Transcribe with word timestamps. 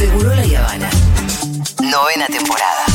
Seguro 0.00 0.34
la 0.34 0.40
Habana. 0.40 0.88
Novena 1.82 2.26
temporada. 2.26 2.86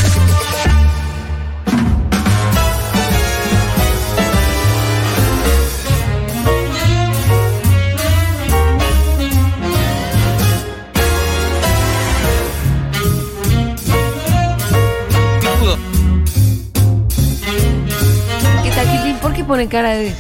¿Qué 18.64 18.72
tal, 18.72 18.88
Quilín? 18.88 19.18
¿Por 19.20 19.34
qué 19.34 19.44
pone 19.44 19.68
cara 19.68 19.92
de.? 19.92 20.16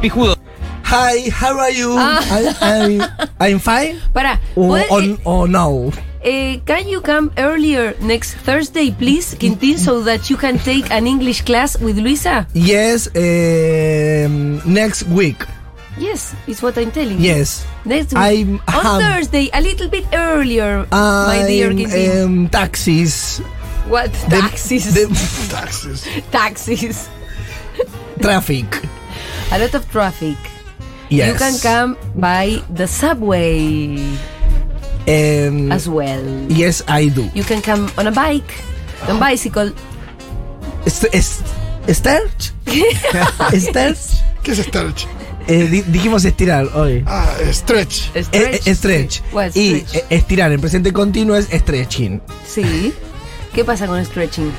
Pijudo. 0.00 0.39
Hi, 0.90 1.30
how 1.30 1.58
are 1.58 1.70
you? 1.70 1.94
Ah. 1.96 2.18
I, 2.30 2.42
I'm, 2.60 2.94
I'm 3.38 3.58
fine. 3.58 4.00
Para, 4.12 4.38
O, 4.56 4.74
o- 4.74 5.18
o 5.24 5.46
no. 5.46 5.92
eh, 6.24 6.58
can 6.66 6.88
you 6.88 7.00
come 7.00 7.30
earlier 7.38 7.94
next 8.00 8.34
Thursday, 8.42 8.90
please, 8.90 9.34
Quintín, 9.38 9.78
so 9.78 10.02
that 10.02 10.28
you 10.30 10.36
can 10.36 10.58
take 10.58 10.90
an 10.90 11.06
English 11.06 11.42
class 11.42 11.78
with 11.78 11.98
Luisa? 11.98 12.46
Yes, 12.54 13.06
um, 13.14 14.60
next 14.66 15.04
week. 15.08 15.38
Yes, 15.96 16.34
it's 16.46 16.62
what 16.62 16.76
I'm 16.78 16.90
telling 16.90 17.18
you. 17.20 17.26
Yes. 17.38 17.66
Next 17.84 18.12
week. 18.12 18.18
I'm 18.22 18.60
On 18.74 18.86
um, 18.86 19.00
Thursday, 19.00 19.48
a 19.52 19.60
little 19.60 19.88
bit 19.88 20.06
earlier, 20.12 20.86
my 20.90 21.44
dear 21.46 21.70
Quintín. 21.70 22.24
um, 22.24 22.48
taxis. 22.48 23.38
what? 23.86 24.10
the- 24.28 24.40
Taxis. 24.42 24.90
the- 24.94 25.06
Taxes. 25.54 26.06
Taxis. 26.32 27.08
traffic. 28.20 28.66
A 29.52 29.58
lot 29.58 29.74
of 29.74 29.86
traffic. 29.90 30.36
Yes. 31.10 31.28
You 31.28 31.34
can 31.34 31.58
come 31.60 31.96
by 32.14 32.62
the 32.72 32.86
subway 32.86 33.98
Um, 35.08 35.72
as 35.72 35.88
well. 35.88 36.22
yes, 36.48 36.84
I 36.86 37.08
do. 37.08 37.28
You 37.34 37.42
can 37.44 37.60
come 37.62 37.90
on 37.98 38.06
a 38.06 38.12
bike, 38.12 38.52
on 39.08 39.18
bicycle. 39.18 39.72
Est- 40.86 41.12
est- 41.12 41.42
¿Stretch? 41.88 42.52
¿Stretch? 43.58 44.22
¿Qué 44.44 44.52
es 44.52 44.58
stretch? 44.58 45.06
Eh, 45.48 45.66
di- 45.68 45.82
dijimos 45.82 46.24
estirar 46.24 46.66
hoy. 46.74 47.02
Ah, 47.06 47.26
stretch. 47.50 48.10
Eh, 48.14 48.22
Stretch. 48.22 48.66
eh, 48.68 48.74
stretch. 48.74 49.12
Sí. 49.14 49.22
What, 49.32 49.50
Y 49.56 49.80
stretch? 49.80 49.94
eh, 49.96 50.04
estirar 50.10 50.52
en 50.52 50.60
presente 50.60 50.92
continuo 50.92 51.34
es 51.36 51.46
stretching. 51.50 52.20
Sí. 52.46 52.94
¿Qué 53.52 53.64
pasa 53.64 53.86
con 53.88 54.04
stretching? 54.04 54.52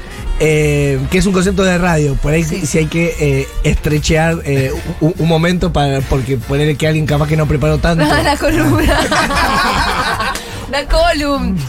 Eh, 0.44 1.00
que 1.11 1.20
es 1.20 1.25
un 1.28 1.34
concepto 1.34 1.64
de 1.64 1.78
radio. 1.78 2.16
Por 2.16 2.34
ahí 2.34 2.44
Sí. 2.44 2.66
si 2.66 2.80
hay 2.80 2.88
que 2.88 3.16
eh, 3.20 3.47
estrechear 3.64 4.39
eh, 4.44 4.72
un, 5.00 5.14
un 5.20 5.28
momento 5.28 5.72
para 5.72 6.02
porque 6.02 6.38
poner 6.38 6.75
que 6.78 6.88
alguien 6.88 7.06
capaz 7.06 7.28
que 7.28 7.38
no 7.38 7.45
preparó 7.48 7.78
tanto. 7.78 8.03
la 8.23 8.36
columna. 8.38 9.00
la 10.72 10.86
columna. 10.88 11.61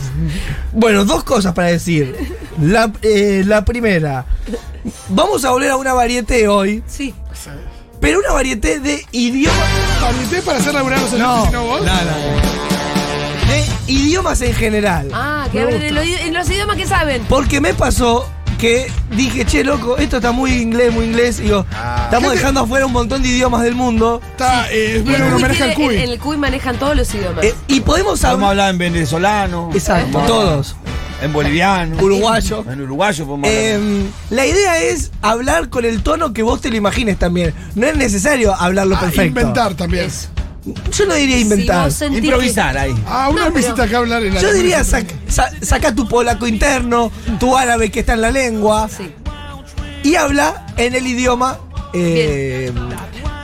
Bueno, 0.72 1.04
dos 1.04 1.22
cosas 1.22 1.52
para 1.52 1.68
decir. 1.68 2.16
La, 2.60 2.90
eh, 3.02 3.42
la 3.46 3.64
primera, 3.64 4.24
vamos 5.10 5.44
a 5.44 5.50
volver 5.50 5.70
a 5.70 5.76
una 5.76 5.92
varieté 5.92 6.48
hoy, 6.48 6.82
Sí. 6.86 7.14
pero 8.00 8.20
una 8.20 8.32
varieté 8.32 8.78
de 8.80 9.04
idioma. 9.12 9.56
¿Habilité 10.06 10.42
para 10.42 10.58
hacer 10.58 10.72
laburar 10.74 11.00
los 11.00 11.12
No, 11.14 11.34
oyentes 11.42 11.50
y 11.50 11.52
no 11.52 11.64
vos? 11.64 11.80
De 13.48 13.92
idiomas 13.92 14.40
en 14.42 14.54
general. 14.54 15.08
Ah, 15.12 15.46
que 15.52 15.60
hablen 15.60 15.82
en 15.82 16.32
los 16.34 16.48
idiomas 16.48 16.76
que 16.76 16.86
saben. 16.86 17.22
Porque 17.28 17.60
me 17.60 17.74
pasó 17.74 18.26
que 18.62 18.86
dije, 19.16 19.44
che, 19.44 19.64
loco, 19.64 19.96
esto 19.98 20.18
está 20.18 20.30
muy 20.30 20.52
inglés, 20.52 20.92
muy 20.92 21.06
inglés. 21.06 21.40
Y 21.40 21.42
digo, 21.42 21.66
estamos 22.04 22.30
¿Qué 22.30 22.36
te- 22.36 22.36
dejando 22.36 22.60
afuera 22.60 22.86
un 22.86 22.92
montón 22.92 23.20
de 23.20 23.28
idiomas 23.28 23.62
del 23.62 23.74
mundo. 23.74 24.20
Está, 24.30 24.70
eh, 24.70 24.98
es 24.98 25.04
bueno, 25.04 25.36
maneja 25.40 25.64
el 25.64 25.74
cuy. 25.74 25.96
En 25.96 26.02
el 26.10 26.18
CUI 26.20 26.36
manejan 26.36 26.76
todos 26.78 26.94
los 26.96 27.12
idiomas. 27.12 27.44
Eh, 27.44 27.54
y 27.66 27.80
podemos 27.80 28.20
Vamos 28.22 28.24
a 28.24 28.30
hablar. 28.30 28.50
hablar 28.50 28.70
en 28.70 28.78
venezolano, 28.78 29.70
Exacto, 29.74 30.20
Ah. 30.22 30.26
todos. 30.28 30.76
en 31.20 31.32
boliviano, 31.32 31.96
Uruguayo. 32.02 32.64
en 32.70 32.80
uruguayo 32.82 33.26
podemos 33.26 33.48
hablar. 33.48 33.62
Eh, 33.64 34.02
la 34.30 34.46
idea 34.46 34.78
es 34.80 35.10
hablar 35.22 35.68
con 35.68 35.84
el 35.84 36.02
tono 36.04 36.32
que 36.32 36.42
vos 36.44 36.60
te 36.60 36.70
lo 36.70 36.76
imagines 36.76 37.18
también. 37.18 37.52
No 37.74 37.86
es 37.88 37.96
necesario 37.96 38.54
hablarlo 38.54 38.94
Ah, 38.96 39.00
perfecto. 39.00 39.24
inventar 39.40 39.74
también. 39.74 40.08
Yo 40.92 41.06
no 41.06 41.14
diría 41.14 41.38
inventar. 41.38 41.90
Si 41.90 42.04
Improvisar 42.04 42.78
ahí. 42.78 42.94
Ah, 43.06 43.28
una 43.30 43.48
No, 43.50 43.58
hiciste 43.58 43.82
acá 43.82 43.98
hablar 43.98 44.22
en 44.22 44.34
la 44.34 44.40
Yo 44.40 44.52
diría, 44.52 44.80
sac- 44.82 45.12
sa- 45.28 45.50
saca 45.60 45.94
tu 45.94 46.06
polaco 46.08 46.46
interno, 46.46 47.10
tu 47.40 47.56
árabe 47.56 47.90
que 47.90 48.00
está 48.00 48.12
en 48.14 48.20
la 48.20 48.30
lengua, 48.30 48.88
que- 48.88 49.04
Sí. 49.04 49.12
y 50.10 50.14
habla 50.14 50.66
en 50.76 50.94
el 50.94 51.06
idioma. 51.06 51.58
eh, 51.94 52.72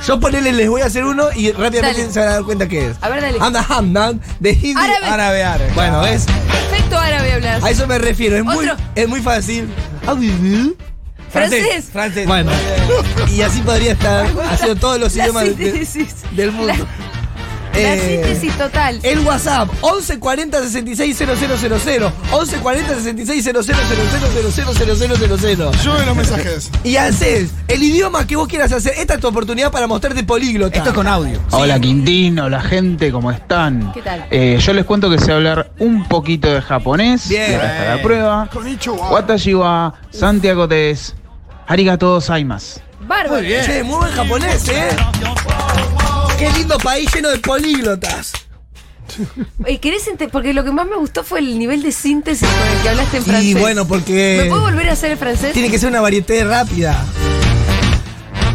yo 0.06 0.18
ponele, 0.20 0.52
les 0.52 0.70
voy 0.70 0.80
a 0.80 0.86
hacer 0.86 1.04
uno 1.04 1.26
y 1.36 1.52
rápidamente 1.52 2.00
Dale. 2.00 2.12
se 2.14 2.18
van 2.20 2.28
a 2.28 2.32
dar 2.32 2.44
cuenta 2.44 2.66
qué 2.66 2.86
es. 2.88 2.96
A 3.02 3.10
ver, 3.10 3.20
dale. 3.20 3.36
Anda 3.42 3.66
Hamdan 3.68 4.22
de 4.40 4.52
Hindi. 4.52 4.74
Árabe. 4.74 5.06
Árabe, 5.06 5.44
árabe. 5.44 5.72
Bueno, 5.74 6.06
es, 6.06 6.24
Perfecto 6.24 6.98
árabe 6.98 7.32
hablas. 7.34 7.62
a 7.62 7.70
eso 7.70 7.86
me 7.86 7.98
refiero. 7.98 8.36
Es 8.36 8.44
muy, 8.44 8.66
es 8.94 9.06
muy 9.08 9.20
fácil. 9.20 9.68
Francés. 11.31 11.87
Francés. 11.93 12.27
Bueno, 12.27 12.50
y 13.31 13.43
así 13.43 13.61
podría 13.61 13.93
estar 13.93 14.27
haciendo 14.50 14.77
todos 14.77 14.99
los 14.99 15.15
idiomas 15.16 15.56
de- 15.56 15.87
del 16.33 16.53
mundo. 16.53 16.72
La 16.72 16.87
Eh, 17.78 18.22
síntesis 18.25 18.59
total. 18.59 19.00
El 19.03 19.21
WhatsApp 19.21 19.69
1140 19.83 20.69
660000 20.69 22.12
1140 22.31 23.00
6600000000 23.00 25.71
Yo 25.83 25.93
veo 25.94 26.06
los 26.06 26.16
mensajes. 26.16 26.71
y 26.84 26.97
haces 26.97 27.50
el 27.69 27.83
idioma 27.83 28.27
que 28.27 28.37
vos 28.37 28.49
quieras 28.49 28.72
hacer. 28.72 28.94
Esta 28.99 29.15
es 29.15 29.21
tu 29.21 29.28
oportunidad 29.28 29.71
para 29.71 29.87
mostrarte 29.87 30.22
políglota. 30.25 30.77
Esto 30.77 30.91
es 30.91 30.94
con 30.94 31.06
audio. 31.06 31.41
Hola 31.50 31.78
Quintín, 31.81 32.39
hola 32.39 32.61
gente, 32.61 33.11
¿cómo 33.12 33.31
están? 33.31 33.93
¿Qué 33.93 34.03
tal? 34.03 34.27
Eh, 34.31 34.59
yo 34.60 34.72
les 34.72 34.84
cuento 34.84 35.10
que 35.10 35.19
sé 35.19 35.33
hablar 35.33 35.71
un 35.78 36.06
poquito 36.09 36.53
de 36.53 36.60
japonés. 36.60 37.28
Bien. 37.28 37.50
y 37.50 37.55
ahora 37.55 37.72
está 37.78 37.97
la 37.97 38.03
prueba. 38.03 38.49
Konnichiwa. 38.53 39.10
Watashi 39.10 39.55
wa 39.55 39.95
Santiago 40.10 40.66
des 40.66 41.15
Arigato 41.66 42.15
gozaimasu. 42.15 42.81
Bárbaro. 43.00 43.37
Muy 43.41 43.47
bien. 43.47 43.65
Che, 43.65 43.83
muy 43.84 43.97
buen 43.99 44.12
japonés, 44.12 44.69
¿eh? 44.69 44.89
Qué 46.38 46.50
lindo 46.56 46.78
país 46.78 47.09
lleno 47.15 47.28
de 47.31 47.38
políglotas. 47.38 48.32
Eh, 49.65 49.78
¿querés 49.78 50.09
Porque 50.31 50.53
lo 50.53 50.62
que 50.65 50.71
más 50.71 50.87
me 50.87 50.97
gustó 50.97 51.25
fue 51.25 51.41
el 51.41 51.59
nivel 51.59 51.82
de 51.82 51.91
síntesis 51.93 52.47
con 52.47 52.69
el 52.76 52.82
que 52.82 52.88
hablaste 52.91 53.16
en 53.19 53.22
francés. 53.25 53.44
Y 53.47 53.54
bueno, 53.54 53.82
¿Me 53.84 53.88
porque 53.88 54.47
puedo 54.48 54.62
volver 54.62 54.88
a 54.91 54.93
hacer 54.93 55.12
el 55.12 55.19
francés? 55.19 55.53
tiene 55.53 55.71
que 55.71 55.78
ser 55.78 55.88
una 55.91 56.00
varieté 56.00 56.44
rápida. 56.44 57.04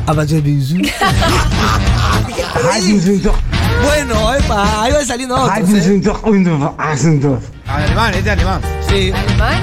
Bueno, 3.83 4.33
epa, 4.35 4.83
ahí 4.83 4.91
va 4.93 5.03
saliendo 5.03 5.35
otros, 5.35 5.69
¿eh? 5.69 6.01
Alemán, 7.67 8.13
este 8.13 8.29
alemán. 8.31 8.61
Sí. 8.87 9.11
¿Alemán? 9.13 9.61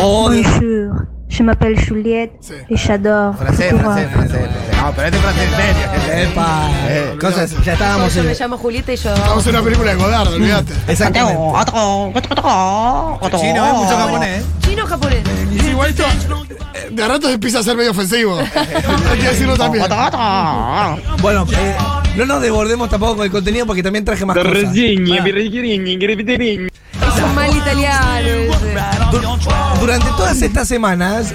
O 0.00 0.30
de- 0.30 0.42
Bonjour, 0.42 1.06
je 1.28 1.42
m'appelle 1.42 1.76
Juliette 1.76 2.32
Sí. 2.40 2.54
et 2.70 2.76
j'adore 2.76 3.34
francés, 3.36 3.70
francés, 3.70 4.08
francés. 4.12 4.48
No, 4.80 4.92
pero 4.94 5.06
este 5.08 5.16
es 5.18 5.22
francés 5.22 5.50
serio. 5.56 6.30
Epa, 6.30 6.70
Eh, 6.88 7.16
cosas, 7.20 7.54
ya 7.64 7.72
estábamos 7.72 8.14
Yo 8.14 8.20
en. 8.20 8.26
me 8.28 8.34
llamo 8.34 8.58
Julieta 8.58 8.92
y 8.92 8.96
yo. 8.96 9.14
Estamos 9.14 9.46
en 9.46 9.54
una 9.56 9.64
película 9.64 9.90
de 9.90 9.96
Godard, 9.96 10.28
olvídate. 10.34 10.72
Exactamente. 10.88 11.40
Chino, 13.38 13.66
es 13.66 13.74
mucho 13.74 13.96
japonés. 13.96 14.42
¿eh? 14.42 14.46
¿Chino 14.62 14.84
o 14.84 14.86
japonés? 14.86 15.22
Y 15.52 15.58
sí, 15.60 15.66
igual 15.70 15.90
esto, 15.90 16.04
eh, 16.74 16.88
de 16.90 17.02
a 17.02 17.08
ratos 17.08 17.30
empieza 17.32 17.58
a 17.58 17.62
ser 17.62 17.76
medio 17.76 17.90
ofensivo. 17.90 18.38
Hay 19.10 19.18
que 19.18 19.28
decirlo 19.28 19.56
también. 19.56 19.84
Bueno, 21.20 21.46
eh, 21.52 21.76
no 22.16 22.26
nos 22.26 22.40
desbordemos 22.40 22.88
tampoco 22.88 23.16
con 23.16 23.24
el 23.26 23.32
contenido 23.32 23.66
porque 23.66 23.82
también 23.82 24.04
traje 24.04 24.24
más 24.24 24.36
cosas. 24.36 24.54
Es 27.16 27.22
un 27.24 27.34
mal 27.34 27.56
italiano. 27.56 28.28
ese. 28.28 29.80
Durante 29.80 30.06
todas 30.16 30.40
estas 30.42 30.68
semanas, 30.68 31.34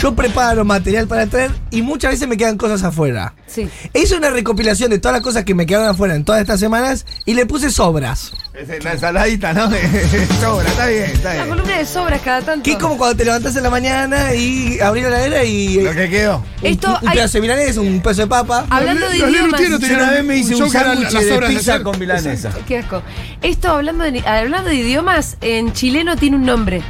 yo 0.00 0.14
preparo 0.14 0.64
material 0.64 1.06
para 1.08 1.26
traer 1.26 1.50
y 1.70 1.82
muchas 1.82 2.12
veces 2.12 2.28
me 2.28 2.36
quedan 2.36 2.56
cosas 2.56 2.82
afuera. 2.82 3.34
Sí. 3.46 3.68
Hice 3.94 4.16
una 4.16 4.30
recopilación 4.30 4.90
de 4.90 4.98
todas 4.98 5.14
las 5.14 5.22
cosas 5.22 5.44
que 5.44 5.54
me 5.54 5.66
quedaron 5.66 5.88
afuera 5.88 6.14
en 6.14 6.24
todas 6.24 6.40
estas 6.40 6.60
semanas 6.60 7.06
y 7.24 7.34
le 7.34 7.46
puse 7.46 7.70
sobras. 7.70 8.32
Es 8.54 8.82
la 8.84 8.92
ensaladita, 8.92 9.52
¿no? 9.52 9.70
Sobra, 10.40 10.68
está 10.68 10.86
bien, 10.86 11.04
está 11.04 11.28
Una 11.30 11.34
bien. 11.44 11.48
columna 11.50 11.78
de 11.78 11.86
sobras 11.86 12.20
cada 12.22 12.42
tanto. 12.42 12.64
Que 12.64 12.72
es 12.72 12.78
como 12.78 12.96
cuando 12.98 13.16
te 13.16 13.24
levantás 13.24 13.54
en 13.56 13.62
la 13.62 13.70
mañana 13.70 14.34
y 14.34 14.80
abrís 14.80 15.04
la 15.04 15.08
heladera 15.10 15.44
y. 15.44 15.80
Lo 15.80 15.92
que 15.92 16.08
quedó. 16.10 16.38
un, 16.38 16.44
Esto 16.66 16.98
un 17.00 17.08
hay- 17.08 17.16
pedazo 17.16 17.38
de 17.38 17.42
milanés, 17.42 17.76
un 17.76 18.00
pedazo 18.00 18.22
de 18.22 18.26
papa. 18.26 18.66
Hablando 18.70 19.08
de 19.08 19.18
Los 19.18 19.30
idiomas. 19.30 19.60
Yo 19.60 19.94
una 19.94 20.10
vez 20.10 20.24
me 20.24 20.36
hice 20.38 20.56
un 20.56 20.70
sándwich 20.70 21.10
de 21.10 21.38
pizza 21.48 21.82
con 21.82 21.98
milanesa. 21.98 22.50
Qué 22.66 22.78
asco. 22.78 23.02
Esto, 23.42 23.68
hablando 23.70 24.04
de, 24.04 24.20
hablando 24.26 24.68
de 24.70 24.74
idiomas, 24.76 25.36
en 25.40 25.72
chileno 25.72 26.16
tiene 26.16 26.36
un 26.36 26.44
nombre. 26.44 26.82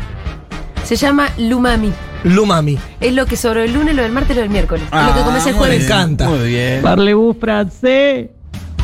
Se 0.84 0.96
llama 0.96 1.28
lumami. 1.36 1.92
Lumami. 2.24 2.78
Es 3.00 3.12
lo 3.14 3.26
que 3.26 3.36
sobre 3.36 3.64
el 3.64 3.72
lunes, 3.74 3.94
lo 3.94 4.02
del 4.02 4.12
martes, 4.12 4.34
lo 4.36 4.42
del 4.42 4.50
miércoles. 4.50 4.84
es 4.84 4.88
Ah, 4.92 5.08
lo 5.10 5.14
que 5.14 5.24
comes 5.24 5.46
el 5.46 5.54
jueves. 5.54 5.78
Me 5.78 5.84
encanta. 5.84 6.28
Muy 6.28 6.48
bien. 6.48 6.82
Parlez-vous 6.82 7.36
français? 7.38 8.28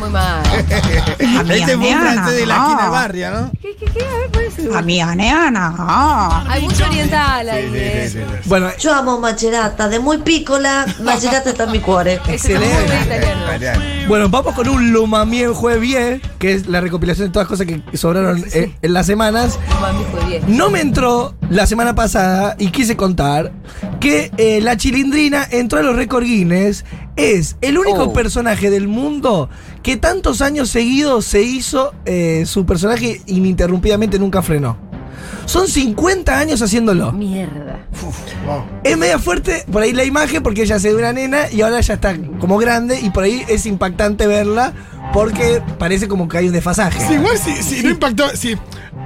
Muy 0.05 0.13
mal. 0.13 0.43
Este 1.51 1.77
fue 1.77 1.89
un 1.95 2.01
francés 2.01 2.37
de 2.37 2.47
la 2.47 2.57
esquina 2.57 2.89
barrio, 2.91 3.31
¿no? 3.31 3.51
¿Qué, 3.61 3.75
qué, 3.79 3.87
¿Qué? 3.87 4.05
A 4.05 4.19
ver, 4.19 4.31
puede 4.31 4.51
ser. 4.51 4.77
Amianeana. 4.77 6.45
Hay 6.49 6.63
mucho 6.63 6.85
oriental 6.85 7.49
ahí. 7.49 7.71
eh. 7.75 8.27
Bueno, 8.47 8.69
Yo 8.79 8.95
amo 8.95 9.19
Macerata, 9.19 9.89
de 9.89 9.99
muy 10.01 10.19
piccola, 10.19 10.87
Macerata 11.03 11.51
está 11.51 11.65
en 11.65 11.73
mi 11.73 11.81
cuore. 11.81 12.21
Ese 12.29 12.55
está 12.55 12.59
muy 12.67 12.69
Excelente. 12.97 14.07
bueno, 14.09 14.29
vamos 14.29 14.55
con 14.55 14.69
un 14.69 14.93
Lumamien 14.93 15.55
Jue 15.55 15.79
Bien, 15.79 16.21
que 16.39 16.53
es 16.55 16.67
la 16.67 16.81
recopilación 16.81 17.29
de 17.29 17.33
todas 17.33 17.49
las 17.49 17.59
cosas 17.59 17.67
que 17.91 17.97
sobraron 17.97 18.45
eh, 18.53 18.75
en 18.83 18.93
las 18.93 19.07
semanas. 19.07 19.59
Mami 19.81 20.05
fue 20.11 20.25
bien. 20.27 20.43
No 20.47 20.71
me 20.71 20.81
entró 20.81 21.35
la 21.51 21.67
semana 21.67 21.95
pasada 21.95 22.57
y 22.59 22.69
quise 22.69 22.97
contar 22.97 23.53
que 24.01 24.31
eh, 24.37 24.61
la 24.61 24.77
chilindrina 24.77 25.47
entró 25.51 25.79
a 25.79 25.83
los 25.83 25.97
récord 25.97 26.25
Guinness. 26.25 26.85
Es 27.17 27.57
el 27.61 27.79
único 27.79 28.05
Oh. 28.05 28.13
personaje 28.13 28.71
del 28.71 28.89
mundo 28.89 29.49
que 29.83 29.97
tantos 29.97 30.41
años 30.43 30.69
seguidos 30.71 31.25
se 31.25 31.43
hizo 31.43 31.93
eh, 32.07 32.45
su 32.47 32.67
personaje 32.67 33.21
ininterrumpidamente 33.27 34.19
nunca 34.19 34.43
frenó. 34.43 34.77
Son 35.47 35.69
50 35.69 36.39
años 36.39 36.61
haciéndolo. 36.63 37.13
Mierda. 37.13 37.87
Es 38.83 38.97
media 38.97 39.19
fuerte 39.19 39.65
por 39.71 39.83
ahí 39.83 39.93
la 39.93 40.05
imagen 40.05 40.43
porque 40.43 40.63
ella 40.63 40.79
se 40.79 40.89
ve 40.93 40.97
una 40.99 41.13
nena 41.13 41.51
y 41.53 41.61
ahora 41.61 41.81
ya 41.81 41.95
está 41.95 42.17
como 42.41 42.57
grande 42.59 42.99
y 43.01 43.11
por 43.11 43.25
ahí 43.25 43.45
es 43.49 43.67
impactante 43.67 44.27
verla 44.27 44.73
porque 45.13 45.63
parece 45.79 46.09
como 46.09 46.29
que 46.29 46.39
hay 46.39 46.47
un 46.49 46.53
desfasaje. 46.53 46.99
Sí, 47.07 47.15
igual 47.15 47.39
si, 47.39 47.63
si 47.63 47.83
no 47.83 47.91
impactó. 47.91 48.29
Si, 48.35 48.57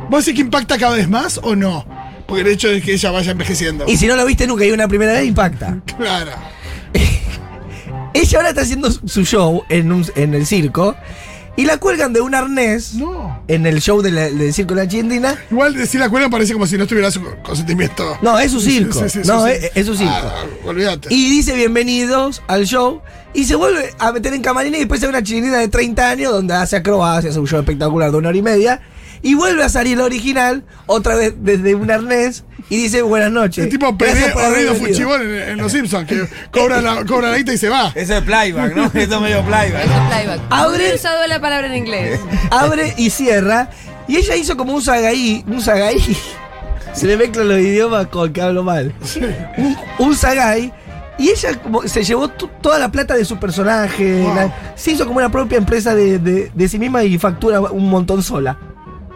¿Vos 0.08 0.24
decís 0.24 0.36
que 0.36 0.44
impacta 0.46 0.78
cada 0.78 0.94
vez 0.96 1.08
más 1.08 1.38
o 1.42 1.54
no? 1.56 1.84
Porque 2.26 2.42
el 2.42 2.48
hecho 2.48 2.68
de 2.68 2.80
que 2.80 2.92
ella 2.94 3.10
vaya 3.10 3.32
envejeciendo. 3.32 3.84
Y 3.88 3.96
si 3.96 4.06
no 4.06 4.14
lo 4.16 4.24
viste 4.24 4.46
nunca 4.46 4.64
y 4.64 4.70
una 4.70 4.86
primera 4.88 5.12
vez 5.14 5.26
impacta. 5.26 5.78
Claro. 5.96 6.30
Ella 8.14 8.38
ahora 8.38 8.48
está 8.50 8.62
haciendo 8.62 8.90
su- 8.90 9.24
show 9.24 9.62
en, 9.68 9.92
un- 9.92 10.06
en 10.16 10.34
el 10.34 10.46
circo 10.46 10.94
y 11.56 11.64
la 11.64 11.76
cuelgan 11.78 12.12
de 12.12 12.20
un 12.20 12.34
arnés 12.34 12.94
No. 12.94 13.42
en 13.48 13.66
el 13.66 13.80
show 13.80 14.00
de 14.00 14.10
del 14.12 14.54
circo 14.54 14.74
de 14.74 14.82
la 14.84 14.88
chilindrina. 14.88 15.36
Igual 15.50 15.74
decir 15.74 15.98
la 16.00 16.08
cuerda 16.08 16.28
parece 16.28 16.52
como 16.52 16.66
si 16.66 16.78
no 16.78 16.86
tuviera 16.86 17.10
su 17.10 17.20
consentimiento. 17.42 18.16
No, 18.22 18.38
es 18.38 18.52
su 18.52 18.60
circo. 18.60 19.00
Sí, 19.02 19.08
sí, 19.10 19.20
sí, 19.22 19.28
no. 19.28 19.46
Es, 19.46 19.70
es 19.74 19.86
su 19.86 19.94
circo. 19.96 20.12
Ah, 20.14 20.44
olvídate. 20.64 21.12
Y 21.12 21.28
dice 21.30 21.54
bienvenidos 21.54 22.42
al 22.46 22.64
show 22.64 23.02
y 23.34 23.44
se 23.44 23.56
vuelve 23.56 23.90
a 23.98 24.12
meter 24.12 24.32
en 24.34 24.42
camarina 24.42 24.76
y 24.76 24.80
después 24.80 25.00
hace 25.00 25.08
una 25.08 25.22
chilindrina 25.22 25.58
de 25.58 25.68
30 25.68 26.10
años 26.10 26.32
donde 26.32 26.54
hace 26.54 26.76
acrobacias, 26.76 27.32
hace 27.32 27.40
un 27.40 27.46
show 27.48 27.58
espectacular 27.58 28.10
de 28.12 28.16
una 28.18 28.28
hora 28.28 28.38
y 28.38 28.42
media. 28.42 28.80
Y 29.22 29.34
vuelve 29.34 29.62
a 29.64 29.68
salir 29.68 29.94
el 29.94 30.00
original, 30.02 30.64
otra 30.86 31.14
vez 31.16 31.34
desde 31.38 31.74
un 31.74 31.90
arnés, 31.90 32.44
y 32.70 32.76
dice 32.76 33.02
buenas 33.02 33.30
noches. 33.32 33.64
Es 33.64 33.70
tipo 33.70 33.94
Gracias 33.96 34.20
Pelé 34.20 34.32
por 34.32 34.42
o 34.42 34.46
haber 34.46 34.58
Rido 34.58 34.72
venido". 34.74 34.88
Fuchibol 34.88 35.22
en, 35.22 35.48
en 35.50 35.58
Los 35.58 35.72
Simpsons, 35.72 36.06
que 36.06 36.28
cobra 36.52 36.80
la, 36.80 37.04
cobra 37.04 37.30
la 37.30 37.38
guita 37.38 37.52
y 37.52 37.58
se 37.58 37.68
va. 37.68 37.90
Eso 37.94 38.14
es 38.16 38.22
playback, 38.22 38.74
¿no? 38.76 38.84
Esto 38.86 38.98
es 39.16 39.20
medio 39.20 39.42
playback. 39.44 39.84
Eso 39.84 39.92
es 39.94 40.08
playback. 40.08 40.40
Abre- 40.50 40.94
usado 40.94 41.26
la 41.26 41.40
palabra 41.40 41.66
en 41.66 41.76
inglés. 41.76 42.20
abre 42.50 42.94
y 42.96 43.10
cierra. 43.10 43.70
Y 44.06 44.16
ella 44.16 44.36
hizo 44.36 44.56
como 44.56 44.72
un 44.74 44.82
sagaí, 44.82 45.44
un 45.46 45.60
sagaí. 45.60 46.16
Se 46.94 47.06
le 47.06 47.16
mezclan 47.16 47.48
los 47.48 47.58
idiomas 47.60 48.06
con 48.06 48.32
que 48.32 48.40
hablo 48.40 48.62
mal. 48.64 48.94
Un, 49.56 49.76
un 49.98 50.16
sagaí. 50.16 50.72
Y 51.18 51.30
ella 51.30 51.54
como 51.60 51.82
se 51.86 52.04
llevó 52.04 52.28
toda 52.28 52.78
la 52.78 52.90
plata 52.92 53.14
de 53.16 53.24
su 53.24 53.38
personaje. 53.38 54.22
Wow. 54.22 54.34
la- 54.34 54.72
se 54.76 54.92
hizo 54.92 55.04
como 55.06 55.18
una 55.18 55.30
propia 55.30 55.58
empresa 55.58 55.94
de, 55.94 56.18
de- 56.18 56.50
de 56.54 56.68
sí 56.68 56.78
misma 56.78 57.02
y 57.04 57.18
factura 57.18 57.60
un 57.60 57.90
montón 57.90 58.22
sola. 58.22 58.56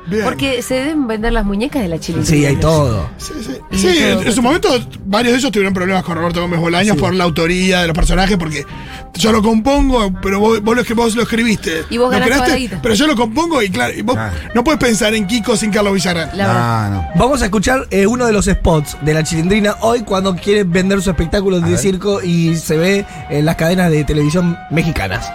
Bien. 0.06 0.25
Porque 0.25 0.62
se 0.62 0.75
deben 0.75 1.06
vender 1.06 1.32
las 1.32 1.44
muñecas 1.44 1.82
de 1.82 1.88
la 1.88 1.99
chilindrina. 1.99 2.37
Sí, 2.38 2.44
hay 2.44 2.56
todo. 2.56 3.08
Sí, 3.19 3.32
sí. 3.40 3.52
Sí, 3.78 3.99
en, 3.99 4.19
en 4.26 4.32
su 4.32 4.43
momento 4.43 4.69
varios 5.06 5.32
de 5.32 5.38
ellos 5.38 5.52
tuvieron 5.52 5.72
problemas 5.72 6.02
con 6.02 6.16
Roberto 6.16 6.40
Gómez 6.40 6.58
Bolaños 6.60 6.96
por 6.96 7.14
la 7.14 7.25
autoría 7.25 7.81
de 7.82 7.87
los 7.87 7.94
personajes, 7.96 8.37
porque 8.37 8.66
yo 9.14 9.31
lo 9.32 9.43
compongo, 9.43 10.12
pero 10.20 10.40
vos, 10.40 10.60
vos, 10.62 10.76
lo, 10.76 10.84
que- 10.84 10.94
vos 10.94 11.14
lo 11.14 11.22
escribiste. 11.22 11.84
Y 11.90 11.99
vos 11.99 12.12
Lo 12.14 12.20
creaste. 12.20 12.78
Pero 12.82 12.94
yo 12.94 13.06
lo 13.06 13.14
compongo 13.16 13.62
y 13.62 13.70
claro, 13.70 13.93
y 13.96 14.02
vos 14.02 14.16
Ah. 14.19 14.31
no 14.54 14.62
puedes 14.64 14.81
pensar 14.81 15.14
en 15.14 15.26
Kiko 15.26 15.56
sin 15.56 15.70
Carlos 15.70 15.94
Villarán. 15.94 16.31
No, 16.37 16.90
no. 16.90 17.08
Vamos 17.14 17.40
a 17.43 17.46
escuchar 17.46 17.87
eh, 17.90 18.06
uno 18.06 18.26
de 18.26 18.32
los 18.32 18.46
spots 18.46 18.96
de 19.02 19.14
la 19.14 19.22
chilindrina 19.25 19.76
hoy 19.81 20.00
cuando 20.02 20.34
quiere 20.37 20.64
vender 20.64 21.00
su 21.00 21.10
espectáculo 21.10 21.60
de 21.60 21.70
ver. 21.70 21.78
circo 21.78 22.22
y 22.22 22.56
se 22.56 22.76
ve 22.76 23.06
en 23.31 23.44
las 23.44 23.56
cadenas 23.56 23.90
de 23.90 24.05
televisión 24.05 24.58
mexicanas. 24.70 25.31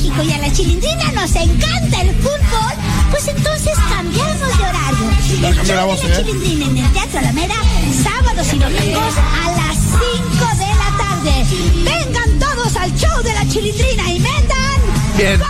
México 0.00 0.22
y 0.22 0.32
a 0.32 0.38
la 0.38 0.50
chilindrina 0.50 1.12
nos 1.12 1.34
encanta 1.36 2.00
el 2.00 2.14
fútbol, 2.14 2.72
pues 3.10 3.28
entonces 3.28 3.74
cambiamos 3.90 4.58
de 4.58 4.64
horario. 4.64 5.10
El 5.46 5.54
show 5.56 5.64
de 5.66 5.74
la 5.74 5.92
¿eh? 5.92 6.24
chilindrina 6.24 6.64
en 6.64 6.78
el 6.78 6.92
Teatro 6.94 7.18
Alameda, 7.18 7.54
sábados 8.02 8.52
y 8.54 8.58
domingos 8.58 9.14
a 9.18 9.50
las 9.50 9.76
5 9.76 10.46
de 10.56 10.66
la 10.72 10.96
tarde. 10.96 11.44
Vengan 11.84 12.38
todos 12.38 12.76
al 12.76 12.94
show 12.96 13.22
de 13.22 13.34
la 13.34 13.46
chilindrina 13.46 14.10
y 14.10 14.20
metan. 14.20 15.18
Bien. 15.18 15.40